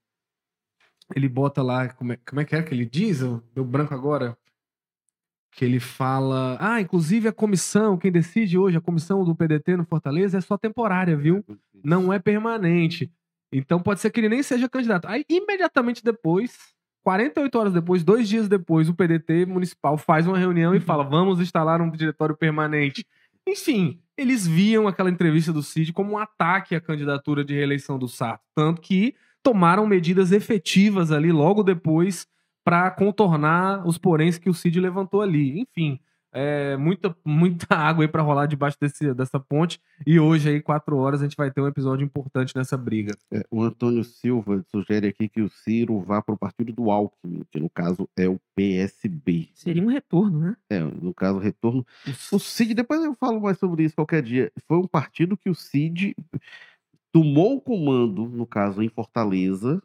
[1.15, 3.21] ele bota lá, como é, como é que é que ele diz?
[3.55, 4.35] Deu branco agora
[5.55, 9.85] que ele fala: Ah, inclusive a comissão, quem decide hoje, a comissão do PDT no
[9.85, 11.45] Fortaleza é só temporária, viu?
[11.83, 13.11] Não é permanente.
[13.53, 15.07] Então pode ser que ele nem seja candidato.
[15.07, 16.59] Aí, imediatamente depois,
[17.05, 21.41] 48 horas depois, dois dias depois, o PDT municipal faz uma reunião e fala: vamos
[21.41, 23.07] instalar um diretório permanente.
[23.47, 28.09] Enfim, eles viam aquela entrevista do Cid como um ataque à candidatura de reeleição do
[28.09, 28.43] Sarto.
[28.55, 32.27] Tanto que tomaram medidas efetivas ali logo depois
[32.65, 35.61] para contornar os poréns que o Cid levantou ali.
[35.61, 36.01] Enfim,
[36.37, 39.81] é, muita, muita água aí para rolar debaixo desse, dessa ponte.
[40.05, 43.17] E hoje, aí, quatro horas, a gente vai ter um episódio importante nessa briga.
[43.33, 47.45] É, o Antônio Silva sugere aqui que o Ciro vá para o partido do Alckmin,
[47.53, 49.49] que no caso é o PSB.
[49.55, 50.57] Seria um retorno, né?
[50.69, 51.87] É, no caso, retorno.
[52.33, 54.51] O Cid, depois eu falo mais sobre isso qualquer dia.
[54.67, 56.17] Foi um partido que o Cid
[57.13, 59.81] tomou o comando, no caso, em Fortaleza,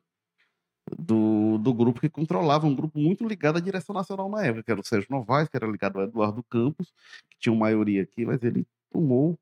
[0.98, 4.72] do, do grupo que controlava, um grupo muito ligado à direção nacional na época, que
[4.72, 6.94] era o Sérgio Novaes, que era ligado ao Eduardo Campos,
[7.30, 9.38] que tinha uma maioria aqui, mas ele tomou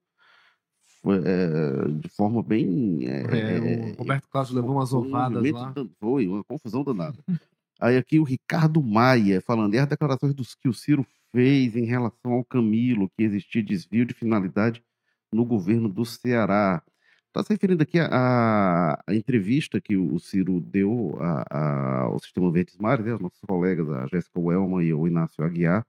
[1.06, 3.06] é, de forma bem.
[3.08, 5.74] É, o Roberto Carlos levou umas ovadas lá.
[6.00, 7.18] Foi, uma confusão danada.
[7.80, 11.86] Aí aqui o Ricardo Maia falando, e as declarações dos que o Ciro fez em
[11.86, 14.84] relação ao Camilo, que existia desvio de finalidade
[15.32, 16.82] no governo do Ceará.
[17.38, 22.76] Está se referindo aqui à, entrevista que o Ciro deu a, a, ao Sistema Verdes
[22.80, 25.86] Mares, né, aos nossos colegas, a Jéssica Welman e o Inácio Aguiar.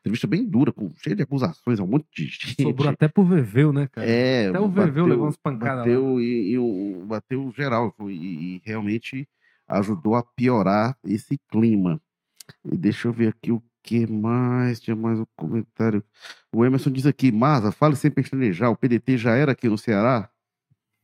[0.00, 2.62] Entrevista bem dura, com, cheia de acusações, um monte de gente.
[2.62, 4.08] Sobrou até pro Veveu, né, cara?
[4.08, 6.22] É, até o Veveu levou umas pancadas bateu, lá.
[6.22, 9.28] E, e, bateu geral e, e realmente
[9.68, 12.00] ajudou a piorar esse clima.
[12.64, 14.80] E deixa eu ver aqui o que mais?
[14.80, 16.02] Tinha mais um comentário.
[16.50, 20.30] O Emerson diz aqui, Maza, fale sem pestanejar, o PDT já era aqui no Ceará?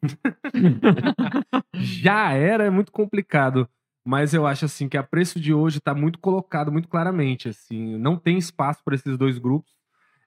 [1.74, 3.68] Já era, é muito complicado.
[4.04, 7.48] Mas eu acho assim que a preço de hoje está muito colocado, muito claramente.
[7.48, 9.72] Assim, não tem espaço para esses dois grupos.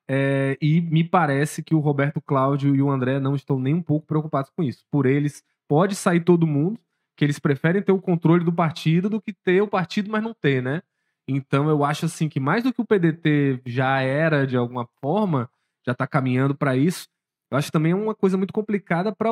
[0.07, 3.81] É, e me parece que o Roberto Cláudio e o André não estão nem um
[3.81, 4.85] pouco preocupados com isso.
[4.91, 6.79] Por eles, pode sair todo mundo,
[7.17, 10.33] que eles preferem ter o controle do partido do que ter o partido, mas não
[10.33, 10.81] ter, né?
[11.27, 15.49] Então eu acho assim que mais do que o PDT já era de alguma forma,
[15.85, 17.07] já está caminhando para isso,
[17.51, 19.29] eu acho também uma coisa muito complicada para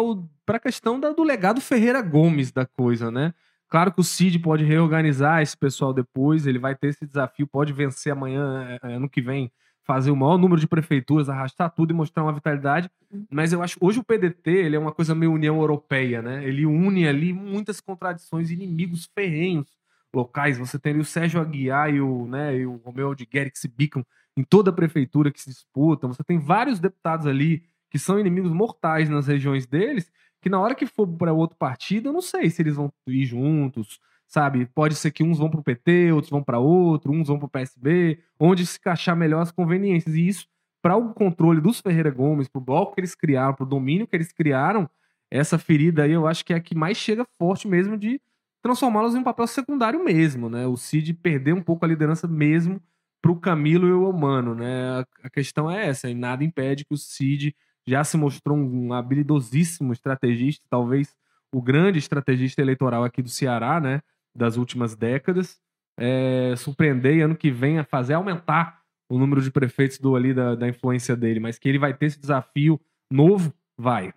[0.55, 3.34] a questão da, do legado Ferreira Gomes da coisa, né?
[3.70, 7.74] Claro que o Cid pode reorganizar esse pessoal depois, ele vai ter esse desafio, pode
[7.74, 9.51] vencer amanhã, é, ano que vem,
[9.84, 12.89] fazer o maior número de prefeituras, arrastar tudo e mostrar uma vitalidade.
[13.32, 16.47] Mas eu acho hoje o PDT ele é uma coisa meio União Europeia, né?
[16.47, 19.68] Ele une ali muitas contradições, inimigos ferrenhos
[20.14, 20.57] locais.
[20.57, 24.05] Você tem ali o Sérgio Aguiar e o, né, e o Romeu de Guerix Bicam
[24.38, 26.14] em toda a prefeitura que se disputam.
[26.14, 27.64] Você tem vários deputados ali
[27.94, 32.10] que são inimigos mortais nas regiões deles, que na hora que for para outro partido,
[32.10, 34.66] eu não sei se eles vão ir juntos, sabe?
[34.66, 37.46] Pode ser que uns vão para o PT, outros vão para outro, uns vão para
[37.46, 40.16] o PSB, onde se encaixar melhor as conveniências.
[40.16, 40.48] E isso,
[40.82, 44.08] para o controle dos Ferreira Gomes, para o bloco que eles criaram, para o domínio
[44.08, 44.89] que eles criaram,
[45.30, 48.20] essa ferida aí eu acho que é a que mais chega forte mesmo de
[48.64, 50.66] transformá-los em um papel secundário mesmo, né?
[50.66, 52.82] O Cid perder um pouco a liderança mesmo
[53.22, 55.06] para o Camilo e o Humano, né?
[55.22, 57.56] A questão é essa, e nada impede que o Cid
[57.88, 61.16] já se mostrou um habilidosíssimo estrategista, talvez
[61.54, 64.02] o grande estrategista eleitoral aqui do Ceará, né,
[64.36, 65.62] das últimas décadas.
[66.00, 70.56] É, surpreender ano que vem a fazer aumentar o número de prefeitos do ali da,
[70.56, 72.82] da influência dele, mas que ele vai ter esse desafio
[73.12, 74.12] novo, vai.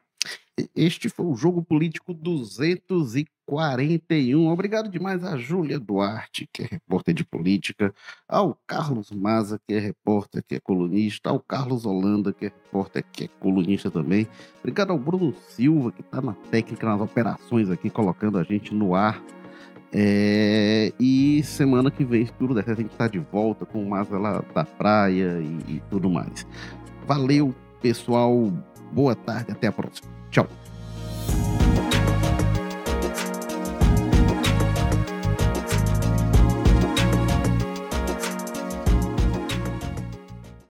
[0.75, 4.49] Este foi o Jogo Político 241.
[4.49, 7.95] Obrigado demais a Júlia Duarte, que é repórter de política,
[8.27, 13.05] ao Carlos Maza, que é repórter, que é colunista, ao Carlos Holanda, que é repórter,
[13.13, 14.27] que é colunista também.
[14.61, 18.95] Obrigado ao Bruno Silva, que está na técnica, nas operações aqui, colocando a gente no
[18.95, 19.23] ar.
[19.93, 24.19] É, e semana que vem, tudo certo, a gente está de volta com o Maza
[24.19, 26.47] lá da praia e, e tudo mais.
[27.07, 28.53] Valeu, pessoal.
[28.93, 30.16] Boa tarde, até a próxima.
[30.31, 30.47] Tchau.